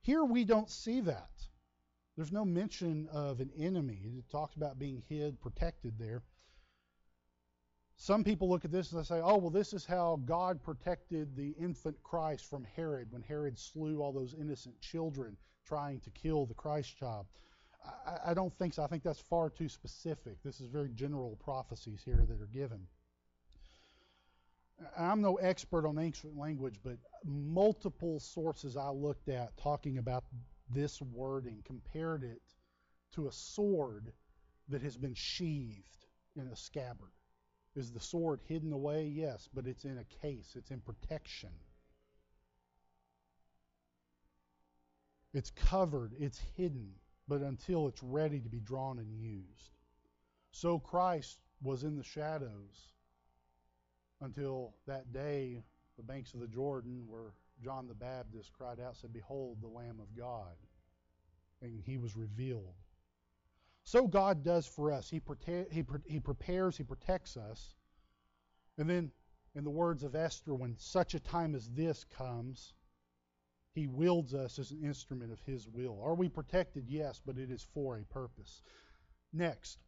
Here 0.00 0.24
we 0.24 0.44
don't 0.44 0.70
see 0.70 1.00
that. 1.00 1.30
There's 2.16 2.32
no 2.32 2.44
mention 2.44 3.08
of 3.08 3.40
an 3.40 3.50
enemy. 3.58 4.14
It 4.18 4.30
talks 4.30 4.56
about 4.56 4.78
being 4.78 5.02
hid, 5.08 5.40
protected 5.40 5.98
there. 5.98 6.22
Some 7.98 8.24
people 8.24 8.48
look 8.48 8.64
at 8.64 8.70
this 8.70 8.92
and 8.92 9.00
they 9.00 9.04
say, 9.04 9.20
oh, 9.22 9.38
well, 9.38 9.50
this 9.50 9.72
is 9.72 9.84
how 9.86 10.20
God 10.24 10.62
protected 10.62 11.34
the 11.34 11.50
infant 11.58 12.02
Christ 12.02 12.48
from 12.48 12.64
Herod 12.76 13.10
when 13.10 13.22
Herod 13.22 13.58
slew 13.58 14.00
all 14.00 14.12
those 14.12 14.34
innocent 14.34 14.80
children 14.80 15.36
trying 15.66 16.00
to 16.00 16.10
kill 16.10 16.46
the 16.46 16.54
Christ 16.54 16.96
child. 16.96 17.26
I, 18.06 18.30
I 18.30 18.34
don't 18.34 18.56
think 18.58 18.74
so. 18.74 18.82
I 18.82 18.86
think 18.86 19.02
that's 19.02 19.20
far 19.20 19.50
too 19.50 19.68
specific. 19.68 20.42
This 20.42 20.60
is 20.60 20.68
very 20.68 20.90
general 20.90 21.36
prophecies 21.42 22.02
here 22.04 22.24
that 22.28 22.40
are 22.40 22.48
given. 22.52 22.86
I'm 24.98 25.22
no 25.22 25.36
expert 25.36 25.86
on 25.86 25.98
ancient 25.98 26.36
language, 26.36 26.80
but 26.84 26.98
multiple 27.24 28.20
sources 28.20 28.76
I 28.76 28.90
looked 28.90 29.28
at 29.28 29.56
talking 29.56 29.98
about 29.98 30.24
this 30.70 31.00
wording 31.00 31.62
compared 31.64 32.24
it 32.24 32.42
to 33.12 33.28
a 33.28 33.32
sword 33.32 34.12
that 34.68 34.82
has 34.82 34.96
been 34.96 35.14
sheathed 35.14 36.06
in 36.36 36.48
a 36.48 36.56
scabbard. 36.56 37.12
Is 37.74 37.92
the 37.92 38.00
sword 38.00 38.40
hidden 38.46 38.72
away? 38.72 39.06
Yes, 39.06 39.48
but 39.52 39.66
it's 39.66 39.84
in 39.84 39.98
a 39.98 40.04
case, 40.22 40.54
it's 40.56 40.70
in 40.70 40.80
protection. 40.80 41.50
It's 45.32 45.50
covered, 45.50 46.14
it's 46.18 46.40
hidden, 46.56 46.94
but 47.28 47.40
until 47.40 47.88
it's 47.88 48.02
ready 48.02 48.40
to 48.40 48.48
be 48.48 48.60
drawn 48.60 48.98
and 48.98 49.12
used. 49.14 49.76
So 50.50 50.78
Christ 50.78 51.38
was 51.62 51.82
in 51.82 51.96
the 51.96 52.04
shadows 52.04 52.92
until 54.20 54.74
that 54.86 55.12
day, 55.12 55.62
the 55.96 56.02
banks 56.02 56.34
of 56.34 56.40
the 56.40 56.46
Jordan, 56.46 57.04
where 57.08 57.32
John 57.62 57.86
the 57.88 57.94
Baptist 57.94 58.52
cried 58.52 58.80
out, 58.80 58.96
said, 58.96 59.12
Behold 59.12 59.58
the 59.60 59.68
Lamb 59.68 59.98
of 60.00 60.16
God. 60.16 60.54
And 61.62 61.80
he 61.84 61.96
was 61.96 62.16
revealed. 62.16 62.74
So 63.84 64.06
God 64.06 64.42
does 64.42 64.66
for 64.66 64.92
us. 64.92 65.08
He, 65.08 65.20
he, 65.70 65.84
he 66.06 66.20
prepares, 66.20 66.76
He 66.76 66.84
protects 66.84 67.36
us. 67.36 67.76
And 68.78 68.90
then, 68.90 69.10
in 69.54 69.64
the 69.64 69.70
words 69.70 70.02
of 70.02 70.14
Esther, 70.14 70.54
when 70.54 70.76
such 70.76 71.14
a 71.14 71.20
time 71.20 71.54
as 71.54 71.70
this 71.70 72.04
comes, 72.04 72.74
He 73.76 73.86
wields 73.86 74.32
us 74.32 74.58
as 74.58 74.70
an 74.70 74.82
instrument 74.82 75.30
of 75.30 75.38
His 75.42 75.68
will. 75.68 76.00
Are 76.02 76.14
we 76.14 76.30
protected? 76.30 76.86
Yes, 76.88 77.20
but 77.24 77.36
it 77.36 77.50
is 77.50 77.66
for 77.74 77.98
a 77.98 78.04
purpose. 78.04 78.62
Next, 79.34 79.78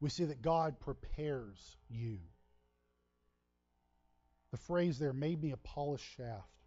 we 0.00 0.08
see 0.08 0.24
that 0.24 0.40
God 0.40 0.80
prepares 0.80 1.76
you. 1.90 2.16
The 4.50 4.56
phrase 4.56 4.98
there 4.98 5.12
made 5.12 5.42
me 5.42 5.52
a 5.52 5.58
polished 5.58 6.16
shaft. 6.16 6.64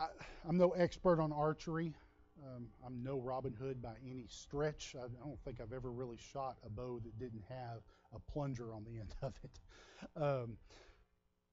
I, 0.00 0.06
am 0.48 0.56
no 0.56 0.70
expert 0.70 1.20
on 1.20 1.32
archery. 1.32 1.94
Um, 2.42 2.68
I'm 2.84 3.02
no 3.02 3.20
Robin 3.20 3.52
Hood 3.52 3.82
by 3.82 3.92
any 4.10 4.24
stretch. 4.26 4.96
I, 4.98 5.04
I, 5.04 5.26
don't 5.26 5.38
think 5.44 5.60
I've 5.60 5.74
ever 5.74 5.92
really 5.92 6.18
shot 6.32 6.56
a 6.64 6.70
bow 6.70 6.98
that 7.04 7.18
didn't 7.18 7.44
have 7.50 7.82
a 8.14 8.32
plunger 8.32 8.72
on 8.72 8.84
the 8.84 9.00
end 9.00 9.14
of 9.20 9.34
it. 9.44 9.60
Um, 10.16 10.56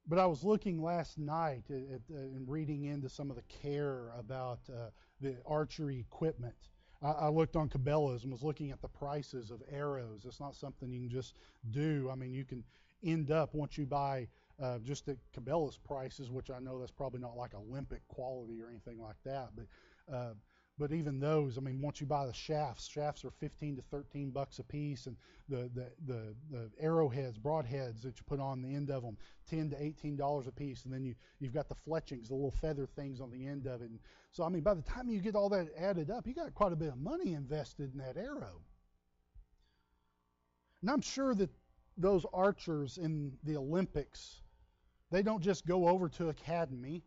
but 0.07 0.19
I 0.19 0.25
was 0.25 0.43
looking 0.43 0.81
last 0.81 1.17
night 1.17 1.63
at, 1.69 1.75
at, 1.75 2.01
uh, 2.13 2.19
and 2.19 2.47
reading 2.47 2.85
into 2.85 3.09
some 3.09 3.29
of 3.29 3.35
the 3.35 3.43
care 3.43 4.11
about 4.17 4.59
uh, 4.69 4.89
the 5.21 5.37
archery 5.45 5.99
equipment. 5.99 6.55
I, 7.01 7.11
I, 7.11 7.29
looked 7.29 7.55
on 7.55 7.69
Cabela's 7.69 8.23
and 8.23 8.31
was 8.31 8.43
looking 8.43 8.71
at 8.71 8.81
the 8.81 8.87
prices 8.87 9.51
of 9.51 9.61
arrows. 9.71 10.25
It's 10.25 10.39
not 10.39 10.55
something 10.55 10.91
you 10.91 11.01
can 11.01 11.09
just 11.09 11.35
do. 11.71 12.09
I 12.11 12.15
mean, 12.15 12.33
you 12.33 12.43
can 12.43 12.63
end 13.03 13.31
up 13.31 13.53
once 13.53 13.77
you 13.77 13.85
buy 13.85 14.27
uh, 14.61 14.79
just 14.79 15.07
at 15.09 15.17
Cabela's 15.35 15.77
prices, 15.77 16.31
which 16.31 16.49
I 16.49 16.59
know 16.59 16.79
that's 16.79 16.91
probably 16.91 17.19
not 17.19 17.37
like 17.37 17.53
Olympic 17.53 18.07
quality 18.07 18.61
or 18.61 18.69
anything 18.69 19.01
like 19.01 19.17
that, 19.25 19.49
but 19.55 19.65
uh, 20.13 20.33
but 20.79 20.91
even 20.91 21.19
those, 21.19 21.57
I 21.57 21.62
mean, 21.62 21.81
once 21.81 22.01
you 22.01 22.07
buy 22.07 22.25
the 22.25 22.33
shafts, 22.33 22.88
shafts 22.88 23.23
are 23.23 23.29
15 23.29 23.75
to 23.75 23.81
13 23.83 24.31
bucks 24.31 24.57
a 24.57 24.63
piece, 24.63 25.05
and 25.05 25.15
the 25.47 25.69
the 25.75 25.91
the, 26.07 26.36
the 26.49 26.71
arrowheads, 26.79 27.38
broadheads 27.38 28.01
that 28.01 28.17
you 28.17 28.23
put 28.25 28.39
on 28.39 28.62
the 28.62 28.73
end 28.73 28.89
of 28.89 29.03
them, 29.03 29.17
10 29.49 29.69
to 29.69 29.83
18 29.83 30.15
dollars 30.15 30.47
a 30.47 30.51
piece, 30.51 30.86
and 30.86 30.93
then 30.93 31.03
you 31.03 31.13
you've 31.39 31.53
got 31.53 31.69
the 31.69 31.75
fletchings, 31.75 32.27
the 32.27 32.33
little 32.33 32.51
feather 32.51 32.88
things 32.88 33.21
on 33.21 33.29
the 33.29 33.45
end 33.45 33.67
of 33.67 33.81
it. 33.81 33.89
And 33.91 33.99
so 34.31 34.43
I 34.43 34.49
mean, 34.49 34.63
by 34.63 34.73
the 34.73 34.81
time 34.81 35.09
you 35.09 35.19
get 35.21 35.36
all 35.36 35.49
that 35.49 35.67
added 35.77 36.09
up, 36.09 36.25
you 36.25 36.33
got 36.33 36.53
quite 36.55 36.73
a 36.73 36.77
bit 36.77 36.89
of 36.89 36.97
money 36.97 37.33
invested 37.33 37.91
in 37.93 37.99
that 37.99 38.17
arrow. 38.17 38.62
And 40.81 40.89
I'm 40.89 41.01
sure 41.01 41.36
that 41.36 41.51
those 41.97 42.25
archers 42.33 42.97
in 42.97 43.31
the 43.43 43.57
Olympics, 43.57 44.41
they 45.12 45.21
don't 45.21 45.41
just 45.41 45.67
go 45.67 45.88
over 45.88 46.09
to 46.09 46.29
academy 46.29 47.03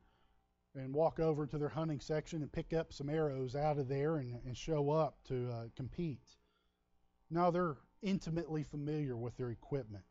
and 0.76 0.94
walk 0.94 1.20
over 1.20 1.46
to 1.46 1.58
their 1.58 1.68
hunting 1.68 2.00
section 2.00 2.42
and 2.42 2.52
pick 2.52 2.72
up 2.72 2.92
some 2.92 3.08
arrows 3.08 3.56
out 3.56 3.78
of 3.78 3.88
there 3.88 4.18
and, 4.18 4.38
and 4.44 4.56
show 4.56 4.90
up 4.90 5.16
to 5.28 5.50
uh, 5.50 5.64
compete. 5.74 6.28
Now 7.30 7.50
they're 7.50 7.76
intimately 8.02 8.62
familiar 8.62 9.16
with 9.16 9.36
their 9.36 9.50
equipment. 9.50 10.04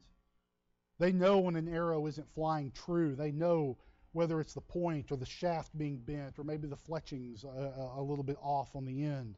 They 0.98 1.12
know 1.12 1.40
when 1.40 1.56
an 1.56 1.68
arrow 1.68 2.08
isn't 2.08 2.34
flying 2.34 2.72
true. 2.72 3.16
They 3.16 3.32
know 3.32 3.78
whether 4.14 4.40
it's 4.40 4.54
the 4.54 4.62
point 4.62 5.12
or 5.12 5.18
the 5.18 5.26
shaft 5.26 5.78
being 5.78 5.98
bent 5.98 6.40
or 6.40 6.44
maybe 6.44 6.68
the 6.68 6.76
fletchings 6.76 7.44
a, 7.44 7.92
a 7.98 8.02
little 8.02 8.24
bit 8.24 8.38
off 8.42 8.76
on 8.76 8.86
the 8.86 9.04
end. 9.04 9.38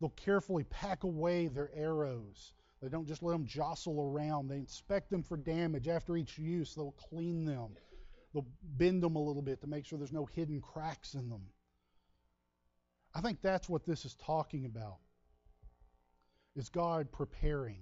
They'll 0.00 0.10
carefully 0.10 0.64
pack 0.64 1.04
away 1.04 1.48
their 1.48 1.70
arrows. 1.74 2.54
They 2.80 2.88
don't 2.88 3.06
just 3.06 3.22
let 3.22 3.32
them 3.32 3.46
jostle 3.46 4.00
around. 4.00 4.48
They 4.48 4.56
inspect 4.56 5.10
them 5.10 5.22
for 5.22 5.36
damage. 5.36 5.88
After 5.88 6.16
each 6.16 6.38
use, 6.38 6.74
they'll 6.74 6.92
clean 6.92 7.44
them 7.44 7.76
they'll 8.32 8.46
bend 8.62 9.02
them 9.02 9.16
a 9.16 9.22
little 9.22 9.42
bit 9.42 9.60
to 9.60 9.66
make 9.66 9.84
sure 9.84 9.98
there's 9.98 10.12
no 10.12 10.26
hidden 10.26 10.60
cracks 10.60 11.14
in 11.14 11.28
them. 11.28 11.42
I 13.14 13.20
think 13.20 13.40
that's 13.42 13.68
what 13.68 13.84
this 13.84 14.04
is 14.04 14.14
talking 14.14 14.64
about. 14.64 14.98
Is 16.56 16.68
God 16.68 17.12
preparing? 17.12 17.80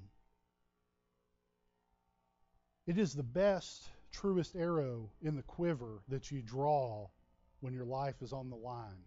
It 2.86 2.98
is 2.98 3.14
the 3.14 3.22
best, 3.22 3.88
truest 4.10 4.56
arrow 4.56 5.10
in 5.22 5.36
the 5.36 5.42
quiver 5.42 6.02
that 6.08 6.30
you 6.30 6.42
draw 6.42 7.08
when 7.60 7.74
your 7.74 7.84
life 7.84 8.22
is 8.22 8.32
on 8.32 8.50
the 8.50 8.56
line. 8.56 9.04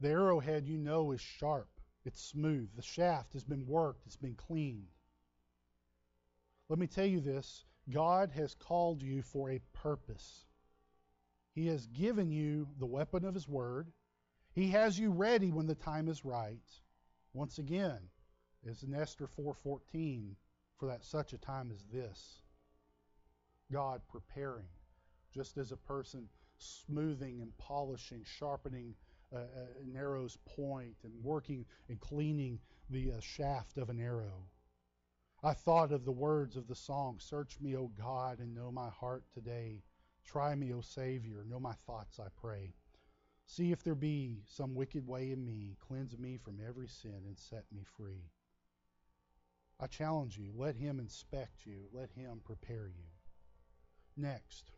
The 0.00 0.10
arrowhead 0.10 0.66
you 0.66 0.78
know 0.78 1.12
is 1.12 1.20
sharp, 1.20 1.68
it's 2.04 2.22
smooth. 2.22 2.70
The 2.74 2.82
shaft 2.82 3.32
has 3.32 3.44
been 3.44 3.66
worked, 3.66 4.06
it's 4.06 4.16
been 4.16 4.34
cleaned. 4.34 4.88
Let 6.68 6.78
me 6.78 6.86
tell 6.86 7.06
you 7.06 7.20
this 7.20 7.64
God 7.90 8.30
has 8.32 8.54
called 8.54 9.02
you 9.02 9.22
for 9.22 9.50
a 9.50 9.60
purpose. 9.72 10.44
He 11.52 11.66
has 11.66 11.86
given 11.86 12.30
you 12.30 12.68
the 12.78 12.86
weapon 12.86 13.24
of 13.24 13.34
His 13.34 13.48
Word. 13.48 13.92
He 14.52 14.70
has 14.70 14.98
you 14.98 15.10
ready 15.10 15.50
when 15.50 15.66
the 15.66 15.74
time 15.74 16.08
is 16.08 16.24
right. 16.24 16.62
Once 17.32 17.58
again, 17.58 17.98
as 18.68 18.82
in 18.82 18.94
Esther 18.94 19.26
4:14, 19.26 20.36
for 20.76 20.86
that 20.86 21.04
such 21.04 21.32
a 21.32 21.38
time 21.38 21.70
as 21.70 21.84
this. 21.92 22.42
God 23.70 24.02
preparing, 24.08 24.68
just 25.32 25.58
as 25.58 25.72
a 25.72 25.76
person 25.76 26.28
smoothing 26.58 27.40
and 27.40 27.56
polishing, 27.58 28.22
sharpening 28.24 28.94
uh, 29.32 29.44
an 29.80 29.96
arrow's 29.96 30.36
point, 30.44 30.96
and 31.04 31.12
working 31.22 31.64
and 31.88 32.00
cleaning 32.00 32.58
the 32.90 33.12
uh, 33.12 33.20
shaft 33.20 33.78
of 33.78 33.90
an 33.90 34.00
arrow. 34.00 34.44
I 35.42 35.54
thought 35.54 35.90
of 35.90 36.04
the 36.04 36.12
words 36.12 36.54
of 36.56 36.66
the 36.66 36.74
song 36.74 37.18
Search 37.18 37.58
me, 37.60 37.74
O 37.74 37.88
God, 37.88 38.40
and 38.40 38.54
know 38.54 38.70
my 38.70 38.90
heart 38.90 39.24
today. 39.32 39.82
Try 40.22 40.54
me, 40.54 40.70
O 40.74 40.82
Savior, 40.82 41.46
know 41.48 41.58
my 41.58 41.72
thoughts, 41.86 42.20
I 42.20 42.28
pray. 42.36 42.74
See 43.46 43.72
if 43.72 43.82
there 43.82 43.94
be 43.94 44.42
some 44.46 44.74
wicked 44.74 45.06
way 45.06 45.32
in 45.32 45.46
me. 45.46 45.76
Cleanse 45.80 46.18
me 46.18 46.36
from 46.36 46.60
every 46.60 46.88
sin 46.88 47.22
and 47.26 47.38
set 47.38 47.64
me 47.72 47.84
free. 47.84 48.30
I 49.80 49.86
challenge 49.86 50.36
you, 50.36 50.52
let 50.54 50.76
Him 50.76 51.00
inspect 51.00 51.64
you, 51.64 51.88
let 51.90 52.10
Him 52.10 52.42
prepare 52.44 52.88
you. 52.88 53.08
Next, 54.18 54.72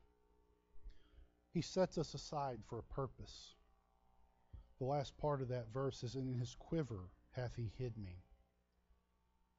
He 1.50 1.60
sets 1.60 1.98
us 1.98 2.14
aside 2.14 2.60
for 2.64 2.78
a 2.78 2.84
purpose. 2.84 3.56
The 4.78 4.84
last 4.84 5.18
part 5.18 5.42
of 5.42 5.48
that 5.48 5.72
verse 5.72 6.04
is 6.04 6.14
In 6.14 6.34
His 6.34 6.54
quiver 6.54 7.10
hath 7.32 7.56
He 7.56 7.72
hid 7.76 7.98
me. 7.98 8.22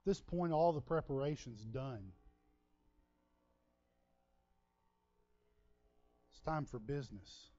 This 0.06 0.20
point, 0.20 0.52
all 0.52 0.74
the 0.74 0.82
preparation's 0.82 1.62
done. 1.62 2.12
It's 6.32 6.42
time 6.42 6.66
for 6.66 6.80
business. 6.80 7.52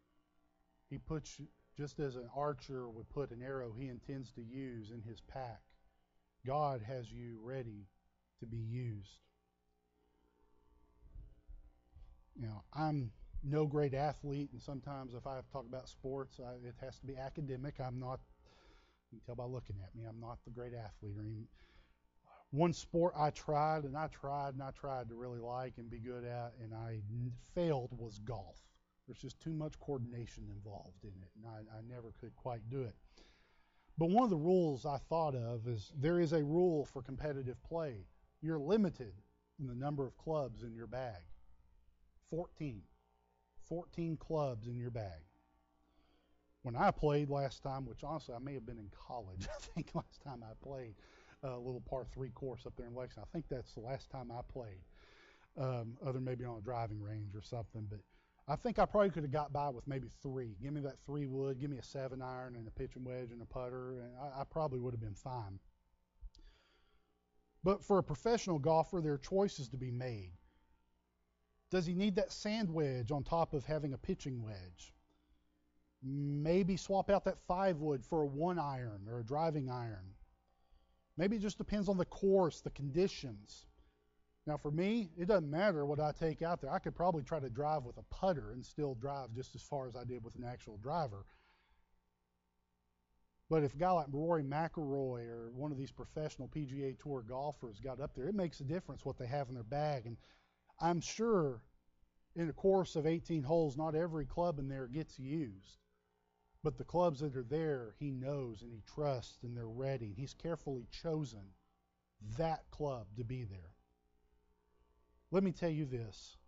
He 0.91 0.99
puts, 0.99 1.41
just 1.77 2.01
as 2.01 2.17
an 2.17 2.29
archer 2.37 2.89
would 2.89 3.09
put 3.09 3.31
an 3.31 3.43
arrow 3.43 3.73
he 3.79 3.89
intends 3.89 4.31
to 4.33 4.43
use 4.43 4.91
in 4.91 5.03
his 5.03 5.21
pack, 5.23 5.63
God 6.47 6.83
has 6.87 7.11
you 7.11 7.39
ready 7.43 7.87
to 8.41 8.47
be 8.47 8.59
used. 8.59 9.21
Now, 12.39 12.65
I'm 12.75 13.11
no 13.43 13.67
great 13.67 13.95
athlete, 13.95 14.51
and 14.53 14.61
sometimes 14.61 15.15
if 15.15 15.27
I 15.27 15.41
talk 15.53 15.67
about 15.67 15.89
sports, 15.89 16.41
I, 16.41 16.53
it 16.67 16.75
has 16.81 16.99
to 16.99 17.07
be 17.07 17.17
academic. 17.17 17.75
I'm 17.81 17.99
not, 17.99 18.21
you 19.11 19.19
can 19.19 19.27
tell 19.27 19.35
by 19.35 19.51
looking 19.51 19.77
at 19.83 19.95
me, 19.95 20.05
I'm 20.09 20.21
not 20.21 20.39
the 20.45 20.51
great 20.51 20.73
athlete 20.75 21.17
or 21.17 21.23
even. 21.23 21.47
One 22.55 22.73
sport 22.73 23.15
I 23.19 23.31
tried 23.31 23.83
and 23.83 23.97
I 23.97 24.07
tried 24.07 24.55
and 24.55 24.63
I 24.63 24.71
tried 24.71 25.09
to 25.09 25.17
really 25.17 25.41
like 25.41 25.73
and 25.77 25.91
be 25.91 25.99
good 25.99 26.25
at, 26.25 26.53
and 26.63 26.73
I 26.73 27.01
failed 27.53 27.91
was 27.99 28.21
golf. 28.21 28.61
There's 29.09 29.19
just 29.19 29.41
too 29.41 29.53
much 29.53 29.77
coordination 29.81 30.45
involved 30.55 31.03
in 31.03 31.11
it, 31.11 31.31
and 31.37 31.47
I, 31.49 31.77
I 31.77 31.81
never 31.93 32.13
could 32.21 32.37
quite 32.37 32.61
do 32.71 32.83
it. 32.83 32.95
But 33.99 34.11
one 34.11 34.23
of 34.23 34.31
the 34.31 34.37
rules 34.37 34.87
I 34.87 34.99
thought 34.99 35.35
of 35.35 35.67
is 35.67 35.91
there 35.99 36.21
is 36.21 36.33
a 36.33 36.45
rule 36.45 36.85
for 36.85 37.03
competitive 37.03 37.61
play. 37.65 38.07
You're 38.41 38.61
limited 38.61 39.15
in 39.59 39.67
the 39.67 39.75
number 39.75 40.07
of 40.07 40.17
clubs 40.17 40.63
in 40.63 40.77
your 40.77 40.87
bag 40.87 41.25
14. 42.31 42.83
14 43.69 44.17
clubs 44.17 44.69
in 44.69 44.79
your 44.79 44.91
bag. 44.91 45.23
When 46.63 46.77
I 46.77 46.93
played 46.93 47.31
last 47.31 47.65
time, 47.65 47.85
which 47.85 48.05
honestly 48.05 48.37
I 48.37 48.39
may 48.39 48.55
have 48.55 48.65
been 48.65 48.79
in 48.79 48.91
college, 49.09 49.49
I 49.57 49.61
think 49.75 49.91
last 49.93 50.23
time 50.23 50.45
I 50.45 50.55
played 50.63 50.95
a 51.43 51.57
little 51.57 51.83
par 51.89 52.07
three 52.13 52.31
course 52.31 52.67
up 52.67 52.75
there 52.77 52.87
in 52.87 52.95
Lexington. 52.95 53.25
I 53.29 53.33
think 53.33 53.47
that's 53.49 53.75
the 53.75 53.81
last 53.81 54.11
time 54.11 54.31
I 54.31 54.41
played, 54.53 54.81
um, 55.59 55.97
other 56.07 56.21
maybe 56.21 56.45
on 56.45 56.59
a 56.59 56.63
driving 56.63 57.01
range 57.03 57.35
or 57.35 57.43
something. 57.43 57.87
But 57.91 58.01
I 58.47 58.57
think 58.57 58.79
I 58.79 58.85
probably 58.85 59.11
could 59.11 59.23
have 59.23 59.33
got 59.33 59.53
by 59.53 59.71
with 59.71 59.87
maybe 59.87 60.09
three. 60.23 60.57
Give 60.63 60.73
me 60.73 60.81
that 60.83 60.99
three 61.07 61.27
wood, 61.27 61.61
give 61.61 61.71
me 61.71 61.79
a 61.79 61.83
seven 61.83 62.21
iron 62.21 62.57
and 62.57 62.69
a 62.69 62.71
pitching 62.71 63.05
wedge 63.05 63.31
and 63.33 63.41
a 63.41 63.47
putter, 63.47 63.93
and 63.93 64.11
I, 64.21 64.41
I 64.41 64.45
probably 64.45 64.81
would 64.81 64.93
have 64.93 65.01
been 65.01 65.15
fine. 65.15 65.59
But 67.63 67.83
for 67.83 67.99
a 67.99 68.03
professional 68.03 68.59
golfer, 68.59 69.01
there 69.01 69.15
are 69.15 69.19
choices 69.19 69.69
to 69.71 69.79
be 69.79 69.91
made. 69.91 70.33
Does 71.71 71.87
he 71.87 71.95
need 71.95 72.17
that 72.17 72.31
sand 72.31 72.71
wedge 72.71 73.11
on 73.11 73.25
top 73.25 73.55
of 73.55 73.65
having 73.65 73.95
a 73.95 73.99
pitching 73.99 74.43
wedge? 74.43 74.93
Maybe 76.03 76.77
swap 76.77 77.09
out 77.09 77.25
that 77.25 77.41
five 77.49 77.79
wood 77.79 78.05
for 78.05 78.23
a 78.23 78.27
one 78.27 78.59
iron 78.59 79.07
or 79.09 79.21
a 79.21 79.25
driving 79.25 79.71
iron. 79.71 80.15
Maybe 81.17 81.37
it 81.37 81.43
just 81.43 81.59
depends 81.59 81.89
on 81.89 81.97
the 81.97 82.05
course, 82.05 82.61
the 82.61 82.71
conditions. 82.71 83.67
Now, 84.47 84.57
for 84.57 84.71
me, 84.71 85.11
it 85.17 85.27
doesn't 85.27 85.51
matter 85.51 85.87
what 85.87 86.01
I 86.01 86.13
take 86.13 86.43
out 86.43 86.61
there. 86.61 86.71
I 86.71 86.79
could 86.79 86.95
probably 86.95 87.23
try 87.23 87.41
to 87.41 87.49
drive 87.49 87.85
with 87.85 87.97
a 87.97 88.15
putter 88.15 88.53
and 88.53 88.65
still 88.65 88.95
drive 88.95 89.33
just 89.35 89.55
as 89.55 89.63
far 89.63 89.89
as 89.89 89.97
I 89.97 90.05
did 90.05 90.23
with 90.23 90.35
an 90.37 90.45
actual 90.45 90.77
driver. 90.79 91.25
But 93.49 93.63
if 93.63 93.75
a 93.75 93.79
guy 93.79 93.91
like 93.91 94.07
Rory 94.11 94.43
McIlroy 94.43 95.29
or 95.29 95.51
one 95.53 95.71
of 95.71 95.79
these 95.79 95.93
professional 95.93 96.49
PGA 96.49 96.99
Tour 96.99 97.23
golfers 97.23 97.79
got 97.79 98.01
up 98.01 98.15
there, 98.15 98.29
it 98.29 98.35
makes 98.35 98.61
a 98.61 98.65
difference 98.65 99.05
what 99.05 99.19
they 99.19 99.27
have 99.27 99.49
in 99.49 99.55
their 99.55 99.63
bag. 99.63 100.07
And 100.07 100.17
I'm 100.81 101.01
sure 101.01 101.63
in 102.35 102.49
a 102.49 102.53
course 102.53 102.97
of 102.97 103.07
18 103.07 103.43
holes, 103.43 103.77
not 103.77 103.95
every 103.95 104.27
club 104.27 104.59
in 104.59 104.69
there 104.69 104.89
gets 104.89 105.19
used. 105.19 105.84
But 106.65 106.79
the 106.79 106.85
clubs 106.85 107.21
that 107.21 107.37
are 107.37 107.43
there, 107.43 107.95
he 107.99 108.11
knows 108.11 108.63
and 108.63 108.73
he 108.73 108.83
trusts 108.87 109.43
and 109.43 109.55
they're 109.55 109.69
ready. 109.69 110.15
He's 110.17 110.33
carefully 110.33 110.87
chosen 110.91 111.43
that 112.39 112.63
club 112.71 113.07
to 113.19 113.23
be 113.23 113.45
there. 113.45 113.75
Let 115.31 115.43
me 115.43 115.53
tell 115.53 115.69
you 115.69 115.85
this. 115.85 116.39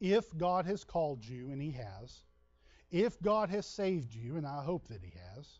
If 0.00 0.36
God 0.36 0.64
has 0.66 0.84
called 0.84 1.24
you, 1.24 1.50
and 1.50 1.60
He 1.60 1.72
has, 1.72 2.22
if 2.92 3.20
God 3.20 3.50
has 3.50 3.66
saved 3.66 4.14
you, 4.14 4.36
and 4.36 4.46
I 4.46 4.62
hope 4.62 4.86
that 4.88 5.02
He 5.02 5.12
has, 5.34 5.58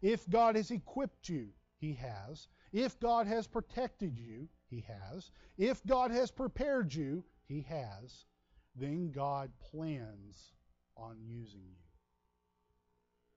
if 0.00 0.30
God 0.30 0.54
has 0.54 0.70
equipped 0.70 1.28
you, 1.28 1.48
He 1.76 1.94
has, 1.94 2.46
if 2.72 3.00
God 3.00 3.26
has 3.26 3.48
protected 3.48 4.16
you, 4.16 4.48
He 4.68 4.84
has, 4.86 5.32
if 5.58 5.84
God 5.86 6.12
has 6.12 6.30
prepared 6.30 6.94
you, 6.94 7.24
He 7.48 7.62
has, 7.62 8.26
then 8.76 9.10
God 9.10 9.50
plans 9.72 10.52
on 10.96 11.16
using 11.26 11.64
you. 11.66 11.89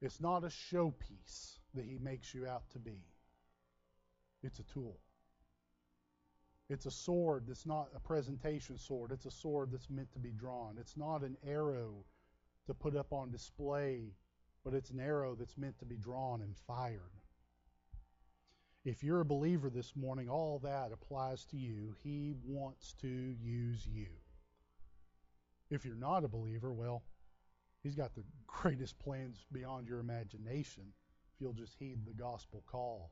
It's 0.04 0.20
not 0.20 0.44
a 0.44 0.48
showpiece 0.48 1.60
that 1.74 1.86
He 1.86 1.98
makes 1.98 2.34
you 2.34 2.46
out 2.46 2.70
to 2.72 2.80
be, 2.80 3.06
it's 4.44 4.60
a 4.60 4.64
tool. 4.64 5.00
It's 6.70 6.86
a 6.86 6.92
sword 6.92 7.46
that's 7.48 7.66
not 7.66 7.88
a 7.96 8.00
presentation 8.00 8.78
sword. 8.78 9.12
It's 9.12 9.26
a 9.26 9.32
sword 9.32 9.72
that's 9.72 9.90
meant 9.90 10.12
to 10.14 10.20
be 10.20 10.32
drawn. 10.32 10.78
It's 10.80 10.98
not 10.98 11.22
an 11.22 11.38
arrow 11.46 12.04
to 12.68 12.74
put 12.74 12.96
up 12.96 13.14
on 13.14 13.32
display, 13.32 14.14
but 14.64 14.74
it's 14.74 14.90
an 14.90 15.00
arrow 15.00 15.36
that's 15.36 15.58
meant 15.58 15.78
to 15.80 15.86
be 15.86 15.98
drawn 15.98 16.42
and 16.42 16.56
fired. 16.68 17.02
If 18.86 19.04
you're 19.04 19.22
a 19.22 19.26
believer 19.26 19.70
this 19.70 19.96
morning, 19.96 20.30
all 20.30 20.60
that 20.64 20.92
applies 20.92 21.46
to 21.46 21.58
you. 21.58 21.94
He 22.04 22.34
wants 22.46 22.94
to 23.02 23.08
use 23.08 23.86
you. 23.86 24.08
If 25.70 25.86
you're 25.86 25.96
not 25.96 26.26
a 26.26 26.30
believer, 26.30 26.74
well, 26.74 27.04
He's 27.84 27.96
got 27.96 28.16
the 28.16 28.24
greatest 28.48 28.98
plans 29.00 29.46
beyond 29.52 29.88
your 29.88 30.00
imagination 30.00 30.84
if 31.34 31.42
you'll 31.42 31.54
just 31.54 31.76
heed 31.78 32.06
the 32.06 32.14
gospel 32.14 32.64
call. 32.66 33.12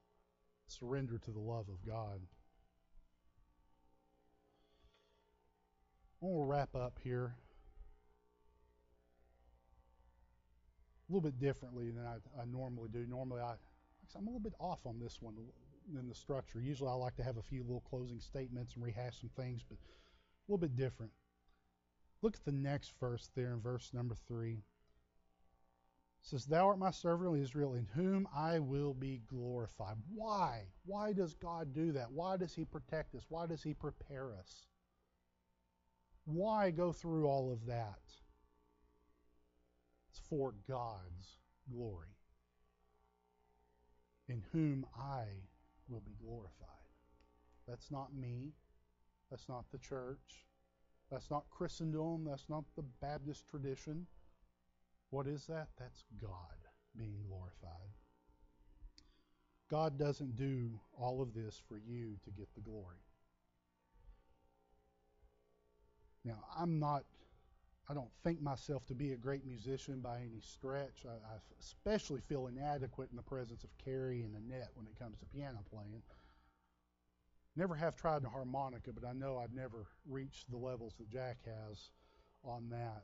Surrender 0.68 1.20
to 1.20 1.32
the 1.32 1.40
love 1.40 1.68
of 1.68 1.86
God. 1.86 2.22
We'll 6.22 6.46
wrap 6.46 6.76
up 6.76 6.98
here 7.04 7.36
a 11.10 11.14
little 11.14 11.30
bit 11.30 11.40
differently 11.40 11.90
than 11.90 12.06
I, 12.06 12.42
I 12.42 12.46
normally 12.46 12.90
do. 12.94 13.06
Normally, 13.10 13.42
I, 13.42 13.56
I'm 14.16 14.28
a 14.28 14.30
little 14.30 14.40
bit 14.40 14.54
off 14.60 14.86
on 14.86 15.00
this 15.00 15.18
one 15.20 15.36
than 15.94 16.08
the 16.08 16.16
structure. 16.16 16.62
Usually, 16.62 16.90
I 16.90 16.94
like 16.94 17.16
to 17.18 17.24
have 17.24 17.38
a 17.38 17.42
few 17.42 17.64
little 17.64 17.84
closing 17.90 18.22
statements 18.22 18.76
and 18.76 18.84
rehash 18.84 19.20
some 19.20 19.32
things, 19.36 19.66
but 19.68 19.78
a 19.78 20.52
little 20.52 20.62
bit 20.62 20.78
different. 20.78 21.12
Look 22.22 22.36
at 22.36 22.46
the 22.46 22.52
next 22.52 22.94
verse 23.00 23.30
there 23.36 23.54
in 23.54 23.62
verse 23.62 23.92
number 23.94 24.16
three. 24.28 24.64
It 26.22 26.28
says, 26.28 26.46
Thou 26.46 26.68
art 26.68 26.78
my 26.78 26.92
servant 26.92 27.42
Israel, 27.42 27.74
in 27.74 27.88
whom 27.96 28.28
I 28.36 28.60
will 28.60 28.94
be 28.94 29.24
glorified. 29.28 29.98
Why? 30.14 30.68
Why 30.86 31.14
does 31.14 31.34
God 31.34 31.74
do 31.74 31.92
that? 31.94 32.12
Why 32.12 32.38
does 32.38 32.54
He 32.54 32.64
protect 32.64 33.16
us? 33.16 33.26
Why 33.30 33.48
does 33.48 33.64
He 33.64 33.74
prepare 33.74 34.36
us? 34.36 34.68
Why 36.26 36.70
go 36.70 36.92
through 36.92 37.26
all 37.26 37.52
of 37.52 37.66
that? 37.66 38.00
It's 40.12 40.20
for 40.30 40.54
God's 40.68 41.40
glory, 41.74 42.16
in 44.28 44.44
whom 44.52 44.86
I 44.96 45.24
will 45.90 46.02
be 46.02 46.16
glorified. 46.22 46.68
That's 47.68 47.90
not 47.90 48.14
me. 48.14 48.54
That's 49.32 49.50
not 49.50 49.66
the 49.72 49.80
church. 49.80 50.46
That's 51.12 51.30
not 51.30 51.44
Christendom. 51.52 52.26
That's 52.26 52.48
not 52.50 52.64
the 52.76 52.86
Baptist 53.02 53.48
tradition. 53.50 54.08
What 55.10 55.28
is 55.28 55.46
that? 55.48 55.68
That's 55.78 56.06
God 56.22 56.30
being 56.98 57.18
glorified. 57.28 57.92
God 59.70 59.98
doesn't 59.98 60.36
do 60.36 60.80
all 60.98 61.22
of 61.22 61.34
this 61.34 61.62
for 61.68 61.78
you 61.78 62.18
to 62.24 62.32
get 62.32 62.48
the 62.56 62.62
glory. 62.62 62.98
Now, 66.24 66.44
I'm 66.58 66.80
not, 66.80 67.04
I 67.90 67.94
don't 67.94 68.12
think 68.24 68.42
myself 68.42 68.86
to 68.88 68.94
be 68.94 69.14
a 69.14 69.18
great 69.18 69.46
musician 69.46 70.00
by 70.02 70.18
any 70.18 70.42
stretch. 70.42 71.06
I, 71.06 71.14
I 71.14 71.38
especially 71.60 72.22
feel 72.28 72.48
inadequate 72.48 73.10
in 73.12 73.18
the 73.18 73.24
presence 73.24 73.64
of 73.64 73.70
Carrie 73.84 74.22
and 74.22 74.36
Annette 74.36 74.70
when 74.76 74.88
it 74.88 75.00
comes 75.00 75.18
to 75.20 75.26
piano 75.26 75.60
playing. 75.74 76.02
Never 77.56 77.76
have 77.76 77.96
tried 77.96 78.24
the 78.24 78.30
harmonica, 78.30 78.92
but 78.94 79.08
I 79.08 79.14
know 79.14 79.38
I've 79.38 79.54
never 79.54 79.88
reached 80.08 80.50
the 80.50 80.58
levels 80.58 80.94
that 80.98 81.10
Jack 81.10 81.38
has 81.46 81.92
on 82.44 82.70
that. 82.70 83.04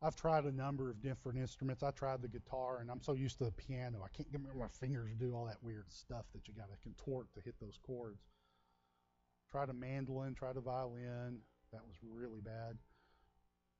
I've 0.00 0.14
tried 0.14 0.44
a 0.44 0.52
number 0.52 0.90
of 0.90 1.02
different 1.02 1.38
instruments. 1.38 1.82
I 1.82 1.90
tried 1.90 2.22
the 2.22 2.28
guitar, 2.28 2.78
and 2.80 2.88
I'm 2.88 3.02
so 3.02 3.14
used 3.14 3.38
to 3.38 3.44
the 3.44 3.52
piano, 3.52 4.00
I 4.04 4.16
can't 4.16 4.30
get 4.30 4.40
my 4.40 4.68
fingers 4.68 5.10
to 5.10 5.16
do 5.16 5.34
all 5.34 5.44
that 5.46 5.60
weird 5.60 5.90
stuff 5.90 6.26
that 6.32 6.46
you 6.46 6.54
got 6.54 6.70
to 6.70 6.76
contort 6.82 7.26
to 7.34 7.40
hit 7.40 7.56
those 7.60 7.78
chords. 7.84 8.22
Tried 9.50 9.70
a 9.70 9.72
mandolin, 9.72 10.34
tried 10.34 10.56
a 10.56 10.60
violin, 10.60 11.38
that 11.72 11.82
was 11.84 11.96
really 12.02 12.40
bad. 12.40 12.78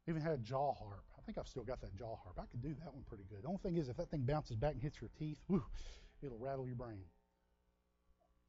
Even 0.09 0.21
had 0.21 0.33
a 0.33 0.39
jaw 0.39 0.73
harp. 0.75 1.05
I 1.17 1.23
think 1.23 1.39
I've 1.39 1.47
still 1.47 1.63
got 1.63 1.81
that 1.83 1.95
jaw 1.95 2.17
harp. 2.17 2.39
I 2.41 2.47
could 2.51 2.63
do 2.63 2.75
that 2.81 2.93
one 2.93 3.05
pretty 3.07 3.25
good. 3.29 3.43
The 3.43 3.49
only 3.49 3.61
thing 3.63 3.77
is, 3.77 3.89
if 3.89 3.97
that 3.99 4.11
thing 4.11 4.23
bounces 4.23 4.57
back 4.57 4.73
and 4.73 4.83
hits 4.83 5.01
your 5.01 5.11
teeth, 5.19 5.39
whew, 5.47 5.65
it'll 6.23 6.39
rattle 6.39 6.67
your 6.67 6.75
brain. 6.75 7.05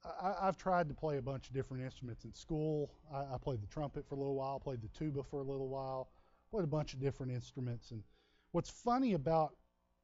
I, 0.03 0.35
I've 0.41 0.57
tried 0.57 0.87
to 0.89 0.93
play 0.93 1.17
a 1.17 1.21
bunch 1.21 1.47
of 1.47 1.53
different 1.53 1.83
instruments 1.83 2.23
in 2.23 2.33
school. 2.33 2.91
I, 3.13 3.35
I 3.35 3.37
played 3.41 3.61
the 3.61 3.67
trumpet 3.67 4.05
for 4.07 4.15
a 4.15 4.17
little 4.17 4.35
while, 4.35 4.59
played 4.59 4.81
the 4.81 4.87
tuba 4.87 5.23
for 5.23 5.39
a 5.39 5.43
little 5.43 5.67
while, 5.67 6.09
played 6.51 6.63
a 6.63 6.67
bunch 6.67 6.93
of 6.93 6.99
different 6.99 7.31
instruments. 7.31 7.91
And 7.91 8.03
what's 8.51 8.69
funny 8.69 9.13
about 9.13 9.55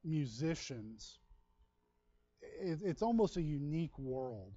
musicians, 0.04 1.20
it, 2.42 2.80
it's 2.84 3.02
almost 3.02 3.38
a 3.38 3.42
unique 3.42 3.98
world. 3.98 4.54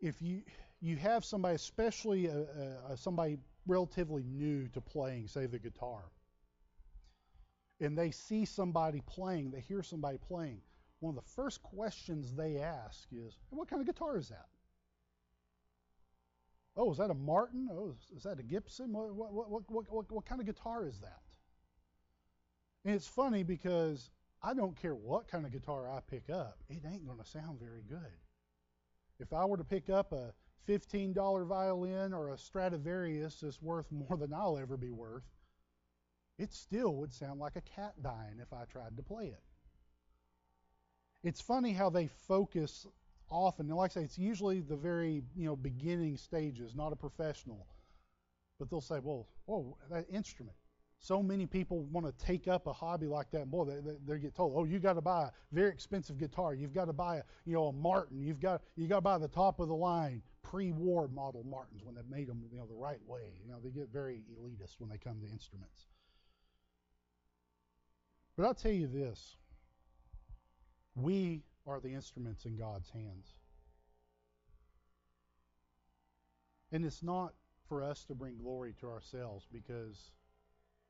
If 0.00 0.22
you 0.22 0.42
you 0.80 0.96
have 0.96 1.24
somebody, 1.26 1.56
especially 1.56 2.26
a, 2.26 2.46
a 2.88 2.96
somebody 2.96 3.38
relatively 3.66 4.22
new 4.22 4.66
to 4.68 4.80
playing, 4.80 5.28
say 5.28 5.46
the 5.46 5.58
guitar, 5.58 6.04
and 7.80 7.98
they 7.98 8.10
see 8.10 8.46
somebody 8.46 9.02
playing, 9.06 9.50
they 9.50 9.60
hear 9.60 9.82
somebody 9.82 10.16
playing, 10.16 10.62
one 11.00 11.16
of 11.16 11.24
the 11.24 11.30
first 11.30 11.62
questions 11.62 12.34
they 12.34 12.58
ask 12.58 13.08
is, 13.12 13.36
What 13.50 13.68
kind 13.68 13.80
of 13.80 13.86
guitar 13.86 14.16
is 14.16 14.28
that? 14.28 14.46
Oh, 16.76 16.92
is 16.92 16.98
that 16.98 17.10
a 17.10 17.14
Martin? 17.14 17.68
Oh, 17.72 17.94
is 18.14 18.22
that 18.22 18.38
a 18.38 18.42
Gibson? 18.42 18.92
What, 18.92 19.14
what, 19.14 19.50
what, 19.50 19.70
what, 19.70 19.84
what, 19.90 20.12
what 20.12 20.24
kind 20.24 20.40
of 20.40 20.46
guitar 20.46 20.86
is 20.86 21.00
that? 21.00 21.20
And 22.84 22.94
it's 22.94 23.06
funny 23.06 23.42
because 23.42 24.10
I 24.42 24.54
don't 24.54 24.80
care 24.80 24.94
what 24.94 25.28
kind 25.28 25.44
of 25.44 25.52
guitar 25.52 25.90
I 25.90 26.00
pick 26.08 26.30
up, 26.30 26.58
it 26.68 26.82
ain't 26.86 27.06
going 27.06 27.18
to 27.18 27.26
sound 27.26 27.58
very 27.60 27.82
good. 27.88 27.98
If 29.18 29.32
I 29.34 29.44
were 29.44 29.58
to 29.58 29.64
pick 29.64 29.90
up 29.90 30.12
a 30.12 30.32
$15 30.68 31.46
violin 31.46 32.14
or 32.14 32.32
a 32.32 32.38
Stradivarius 32.38 33.40
that's 33.40 33.60
worth 33.60 33.90
more 33.90 34.16
than 34.16 34.32
I'll 34.32 34.56
ever 34.56 34.76
be 34.76 34.90
worth, 34.90 35.24
it 36.38 36.54
still 36.54 36.94
would 36.96 37.12
sound 37.12 37.38
like 37.38 37.56
a 37.56 37.60
cat 37.60 37.94
dying 38.02 38.38
if 38.40 38.52
I 38.52 38.64
tried 38.64 38.96
to 38.96 39.02
play 39.02 39.26
it. 39.26 39.42
It's 41.22 41.40
funny 41.40 41.72
how 41.72 41.90
they 41.90 42.08
focus 42.28 42.86
often, 43.30 43.68
and 43.68 43.76
like 43.76 43.92
I 43.92 43.94
say, 43.94 44.02
it's 44.02 44.18
usually 44.18 44.60
the 44.60 44.76
very 44.76 45.22
you 45.36 45.46
know 45.46 45.56
beginning 45.56 46.16
stages, 46.16 46.74
not 46.74 46.92
a 46.92 46.96
professional. 46.96 47.66
But 48.58 48.70
they'll 48.70 48.80
say, 48.80 48.98
"Well, 49.02 49.26
whoa, 49.46 49.76
that 49.90 50.06
instrument." 50.10 50.56
So 51.02 51.22
many 51.22 51.46
people 51.46 51.84
want 51.84 52.06
to 52.06 52.24
take 52.24 52.46
up 52.46 52.66
a 52.66 52.72
hobby 52.74 53.06
like 53.06 53.30
that, 53.30 53.42
and 53.42 53.50
boy, 53.50 53.64
they, 53.64 53.80
they, 53.80 53.96
they 54.06 54.18
get 54.18 54.34
told, 54.34 54.52
"Oh, 54.54 54.64
you 54.64 54.78
got 54.78 54.94
to 54.94 55.00
buy 55.00 55.24
a 55.24 55.30
very 55.52 55.70
expensive 55.70 56.18
guitar. 56.18 56.54
You've 56.54 56.74
got 56.74 56.86
to 56.86 56.92
buy 56.92 57.16
a 57.16 57.22
you 57.46 57.54
know 57.54 57.68
a 57.68 57.72
Martin. 57.72 58.20
You've 58.22 58.40
got 58.40 58.62
you 58.76 58.86
got 58.86 58.96
to 58.96 59.02
buy 59.02 59.18
the 59.18 59.28
top 59.28 59.60
of 59.60 59.68
the 59.68 59.74
line 59.74 60.22
pre-war 60.42 61.08
model 61.08 61.44
Martins 61.44 61.84
when 61.84 61.94
they 61.94 62.02
made 62.10 62.28
them 62.28 62.42
you 62.50 62.58
know 62.58 62.66
the 62.66 62.74
right 62.74 63.00
way. 63.06 63.32
You 63.42 63.50
know 63.50 63.58
they 63.62 63.70
get 63.70 63.88
very 63.92 64.22
elitist 64.38 64.76
when 64.78 64.90
they 64.90 64.98
come 64.98 65.20
to 65.20 65.26
instruments. 65.26 65.86
But 68.36 68.46
I'll 68.46 68.54
tell 68.54 68.72
you 68.72 68.86
this 68.86 69.36
we 70.94 71.42
are 71.66 71.80
the 71.80 71.94
instruments 71.94 72.44
in 72.44 72.56
God's 72.56 72.90
hands. 72.90 73.34
And 76.72 76.84
it's 76.84 77.02
not 77.02 77.34
for 77.68 77.82
us 77.82 78.04
to 78.04 78.14
bring 78.14 78.36
glory 78.38 78.74
to 78.80 78.88
ourselves 78.88 79.46
because 79.52 80.12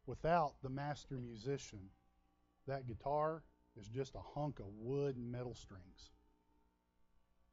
without 0.07 0.55
the 0.63 0.69
master 0.69 1.15
musician, 1.17 1.81
that 2.67 2.87
guitar 2.87 3.43
is 3.79 3.89
just 3.89 4.15
a 4.15 4.21
hunk 4.35 4.59
of 4.59 4.67
wood 4.79 5.17
and 5.17 5.31
metal 5.31 5.55
strings. 5.55 6.11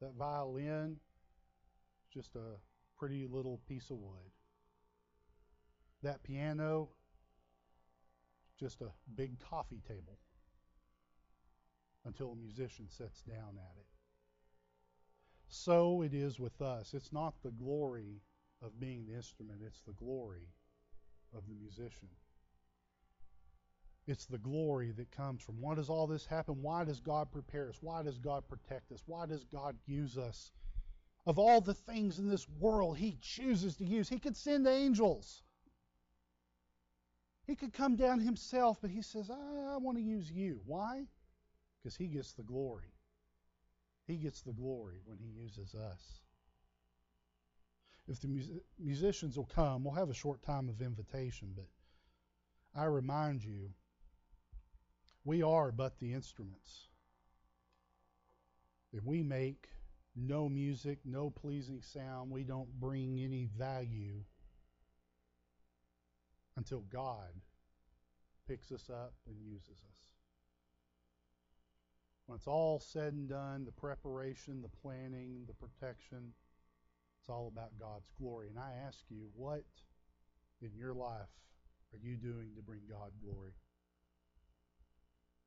That 0.02 0.14
violin 0.18 0.98
is 2.02 2.14
just 2.14 2.36
a 2.36 2.60
pretty 2.98 3.28
little 3.28 3.60
piece 3.68 3.90
of 3.90 3.98
wood. 3.98 4.32
That 6.04 6.24
piano 6.24 6.90
is 8.50 8.60
just 8.60 8.82
a 8.82 8.92
big 9.16 9.40
coffee 9.40 9.82
table 9.88 10.20
until 12.08 12.32
a 12.32 12.36
musician 12.36 12.88
sits 12.90 13.22
down 13.22 13.58
at 13.58 13.78
it. 13.78 13.86
So 15.50 16.02
it 16.02 16.14
is 16.14 16.40
with 16.40 16.62
us. 16.62 16.94
It's 16.94 17.14
not 17.14 17.36
the 17.44 17.52
glory 17.52 18.22
of 18.62 18.80
being 18.80 19.06
the 19.06 19.14
instrument, 19.14 19.62
it's 19.66 19.82
the 19.82 19.94
glory 19.94 20.48
of 21.36 21.44
the 21.48 21.56
musician. 21.56 22.10
It's 24.08 24.26
the 24.26 24.38
glory 24.38 24.92
that 24.92 25.12
comes 25.12 25.44
from 25.44 25.60
why 25.60 25.76
does 25.76 25.90
all 25.90 26.08
this 26.08 26.26
happen? 26.26 26.62
Why 26.62 26.86
does 26.86 27.02
God 27.02 27.30
prepare 27.30 27.70
us? 27.70 27.78
Why 27.82 28.04
does 28.04 28.18
God 28.18 28.48
protect 28.48 28.92
us? 28.94 29.04
Why 29.06 29.26
does 29.26 29.44
God 29.44 29.76
use 29.86 30.18
us? 30.18 30.52
Of 31.26 31.38
all 31.38 31.60
the 31.60 31.74
things 31.74 32.18
in 32.18 32.30
this 32.30 32.48
world 32.60 32.98
He 32.98 33.18
chooses 33.22 33.76
to 33.78 33.86
use, 33.86 34.08
He 34.08 34.18
could 34.18 34.38
send 34.38 34.66
angels. 34.66 35.44
He 37.48 37.56
could 37.56 37.72
come 37.72 37.96
down 37.96 38.20
himself, 38.20 38.78
but 38.82 38.92
he 38.92 39.02
says, 39.02 39.30
I, 39.30 39.74
I 39.74 39.78
want 39.78 39.98
to 39.98 40.04
use 40.04 40.30
you. 40.30 40.60
Why? 40.66 41.08
Because 41.88 41.96
he 41.96 42.08
gets 42.08 42.34
the 42.34 42.44
glory. 42.44 42.92
He 44.08 44.18
gets 44.18 44.42
the 44.42 44.52
glory 44.52 44.98
when 45.06 45.20
he 45.20 45.30
uses 45.42 45.74
us. 45.74 46.20
If 48.10 48.20
the 48.20 48.28
mus- 48.28 48.50
musicians 48.78 49.38
will 49.38 49.46
come, 49.46 49.86
we'll 49.86 49.94
have 49.94 50.10
a 50.10 50.14
short 50.14 50.42
time 50.42 50.68
of 50.68 50.82
invitation, 50.82 51.54
but 51.56 51.70
I 52.76 52.88
remind 52.88 53.42
you, 53.42 53.70
we 55.24 55.42
are 55.42 55.72
but 55.72 55.98
the 56.00 56.12
instruments. 56.12 56.90
If 58.92 59.06
we 59.06 59.24
make 59.24 59.70
no 60.14 60.50
music, 60.50 61.00
no 61.06 61.30
pleasing 61.30 61.82
sound, 61.82 62.32
we 62.32 62.44
don't 62.44 62.82
bring 62.82 63.18
any 63.18 63.46
value 63.58 64.26
until 66.58 66.82
God 66.90 67.32
picks 68.46 68.74
us 68.74 68.90
up 68.90 69.14
and 69.26 69.38
uses 69.42 69.70
us. 69.70 70.17
When 72.28 72.36
it's 72.36 72.48
all 72.48 72.80
said 72.80 73.14
and 73.14 73.30
done, 73.30 73.64
the 73.64 73.72
preparation, 73.72 74.62
the 74.62 74.68
planning, 74.82 75.46
the 75.48 75.54
protection, 75.54 76.34
it's 77.20 77.30
all 77.30 77.52
about 77.52 77.80
God's 77.80 78.10
glory. 78.20 78.50
And 78.50 78.60
I 78.60 78.74
ask 78.86 79.00
you, 79.10 79.28
what 79.34 79.64
in 80.62 80.72
your 80.78 80.94
life 80.94 81.32
are 81.94 82.00
you 82.02 82.18
doing 82.18 82.50
to 82.56 82.62
bring 82.62 82.82
God 82.90 83.12
glory? 83.24 83.54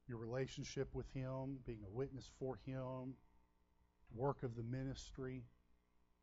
Your 0.08 0.16
relationship 0.16 0.88
with 0.94 1.06
Him, 1.12 1.58
being 1.66 1.84
a 1.86 1.90
witness 1.94 2.30
for 2.38 2.58
Him, 2.64 3.14
work 4.14 4.42
of 4.42 4.56
the 4.56 4.62
ministry. 4.62 5.44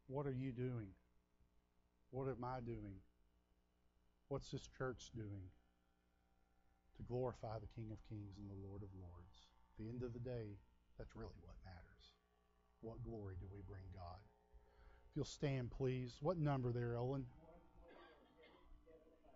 What 0.08 0.26
are 0.26 0.34
you 0.34 0.52
doing? 0.52 0.90
What 2.10 2.28
am 2.28 2.44
I 2.44 2.62
doing? 2.62 2.98
What's 4.28 4.50
this 4.50 4.68
church 4.78 5.12
doing 5.16 5.52
to 6.98 7.04
glorify 7.04 7.60
the 7.60 7.68
King 7.76 7.92
of 7.92 7.98
Kings 8.10 8.38
and 8.38 8.50
the 8.50 8.68
Lord 8.68 8.82
of 8.82 8.90
Lords? 9.00 9.27
The 9.80 9.90
end 9.90 10.04
of 10.04 10.14
the 10.14 10.20
day, 10.20 10.58
that's 10.98 11.16
really 11.16 11.38
what 11.42 11.56
matters. 11.64 12.14
What 12.82 13.04
glory 13.04 13.36
do 13.40 13.48
we 13.52 13.62
bring 13.68 13.84
God? 13.94 14.20
If 15.10 15.16
you'll 15.16 15.26
stand, 15.26 15.72
please. 15.72 16.18
What 16.22 16.38
number 16.38 16.72
there, 16.72 16.96
Ellen? 16.96 17.26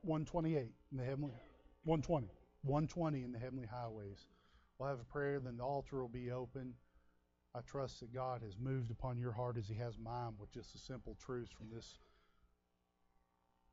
128 0.04 0.72
in 0.92 0.98
the 0.98 1.04
heavenly 1.04 1.32
120. 1.84 2.28
120 2.64 3.24
in 3.24 3.32
the 3.32 3.40
heavenly 3.40 3.66
highways. 3.66 4.26
We'll 4.78 4.90
have 4.90 5.00
a 5.00 5.12
prayer, 5.12 5.40
then 5.40 5.58
the 5.58 5.64
altar 5.64 6.02
will 6.02 6.10
be 6.10 6.32
open. 6.32 6.74
I 7.54 7.60
trust 7.62 8.00
that 8.00 8.14
God 8.14 8.42
has 8.44 8.58
moved 8.58 8.92
upon 8.92 9.20
your 9.20 9.32
heart 9.32 9.58
as 9.58 9.68
He 9.68 9.76
has 9.76 9.98
mine 9.98 10.34
with 10.40 10.52
just 10.52 10.74
the 10.74 10.80
simple 10.80 11.18
truths 11.24 11.52
from 11.52 11.68
this 11.74 12.00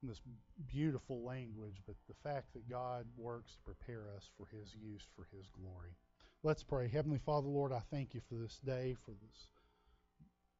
from 0.00 0.08
this 0.10 0.20
beautiful 0.66 1.24
language, 1.24 1.82
but 1.86 1.96
the 2.06 2.14
fact 2.28 2.52
that 2.52 2.68
God 2.70 3.04
works 3.16 3.54
to 3.54 3.62
prepare 3.62 4.04
us 4.16 4.30
for 4.36 4.46
His 4.46 4.74
use 4.74 5.08
for 5.16 5.26
His 5.36 5.48
glory. 5.48 5.96
Let's 6.44 6.62
pray. 6.62 6.86
Heavenly 6.86 7.18
Father, 7.18 7.48
Lord, 7.48 7.72
I 7.72 7.80
thank 7.90 8.14
you 8.14 8.20
for 8.28 8.36
this 8.36 8.60
day, 8.64 8.94
for 9.04 9.10
this 9.10 9.48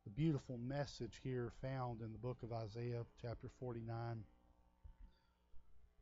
the 0.05 0.11
beautiful 0.11 0.59
message 0.59 1.21
here 1.23 1.53
found 1.63 2.01
in 2.01 2.11
the 2.11 2.19
book 2.19 2.39
of 2.43 2.53
Isaiah, 2.53 3.05
chapter 3.23 3.49
49. 3.61 4.25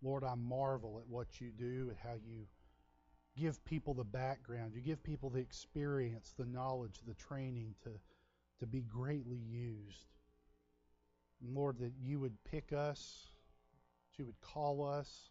Lord, 0.01 0.25
I 0.25 0.35
marvel 0.35 0.99
at 0.99 1.07
what 1.07 1.41
you 1.43 1.51
do, 1.51 1.89
and 1.91 1.97
how 2.03 2.15
you 2.27 2.47
give 3.37 3.63
people 3.67 3.93
the 3.93 4.05
background, 4.05 4.73
you 4.75 4.81
give 4.81 5.03
people 5.03 5.29
the 5.29 5.41
experience, 5.41 6.33
the 6.39 6.47
knowledge, 6.47 7.01
the 7.07 7.15
training 7.15 7.75
to, 7.83 7.91
to 8.61 8.67
be 8.67 8.81
greatly 8.81 9.37
used. 9.37 10.07
And 11.43 11.55
Lord, 11.55 11.79
that 11.81 11.93
you 12.01 12.19
would 12.21 12.43
pick 12.51 12.73
us, 12.73 13.27
that 14.11 14.19
you 14.19 14.25
would 14.25 14.41
call 14.41 14.87
us, 14.87 15.29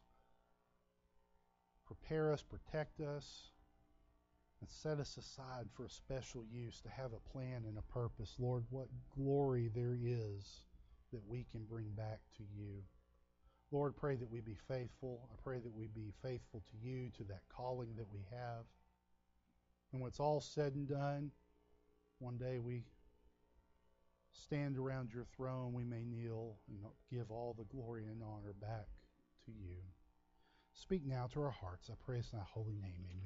prepare 1.87 2.31
us, 2.31 2.43
protect 2.43 2.99
us, 2.99 3.49
and 4.65 4.71
set 4.71 4.99
us 4.99 5.15
aside 5.17 5.67
for 5.75 5.85
a 5.85 5.89
special 5.89 6.43
use 6.51 6.81
to 6.81 6.89
have 6.89 7.11
a 7.13 7.29
plan 7.29 7.65
and 7.67 7.77
a 7.77 7.93
purpose. 7.93 8.33
Lord, 8.39 8.63
what 8.71 8.87
glory 9.15 9.69
there 9.75 9.95
is 10.01 10.63
that 11.13 11.21
we 11.27 11.45
can 11.51 11.63
bring 11.69 11.89
back 11.95 12.19
to 12.37 12.43
you. 12.57 12.81
Lord, 13.69 13.95
pray 13.95 14.15
that 14.15 14.31
we 14.31 14.41
be 14.41 14.57
faithful. 14.67 15.29
I 15.31 15.35
pray 15.43 15.59
that 15.59 15.71
we 15.71 15.85
be 15.85 16.11
faithful 16.23 16.63
to 16.71 16.77
you, 16.87 17.11
to 17.17 17.23
that 17.25 17.43
calling 17.47 17.89
that 17.97 18.11
we 18.11 18.21
have. 18.31 18.65
And 19.91 20.01
when 20.01 20.09
it's 20.09 20.19
all 20.19 20.41
said 20.41 20.73
and 20.73 20.87
done, 20.87 21.29
one 22.17 22.37
day 22.37 22.57
we 22.57 22.85
stand 24.31 24.79
around 24.79 25.13
your 25.13 25.25
throne, 25.37 25.73
we 25.73 25.83
may 25.83 26.03
kneel 26.03 26.55
and 26.67 26.79
give 27.11 27.29
all 27.29 27.55
the 27.55 27.65
glory 27.65 28.05
and 28.05 28.23
honor 28.23 28.55
back 28.59 28.87
to 29.45 29.51
you. 29.51 29.77
Speak 30.73 31.05
now 31.05 31.27
to 31.33 31.41
our 31.43 31.51
hearts. 31.51 31.91
I 31.91 31.93
pray 32.03 32.17
in 32.17 32.23
thy 32.33 32.43
holy 32.51 32.77
name. 32.81 33.05
Amen. 33.11 33.25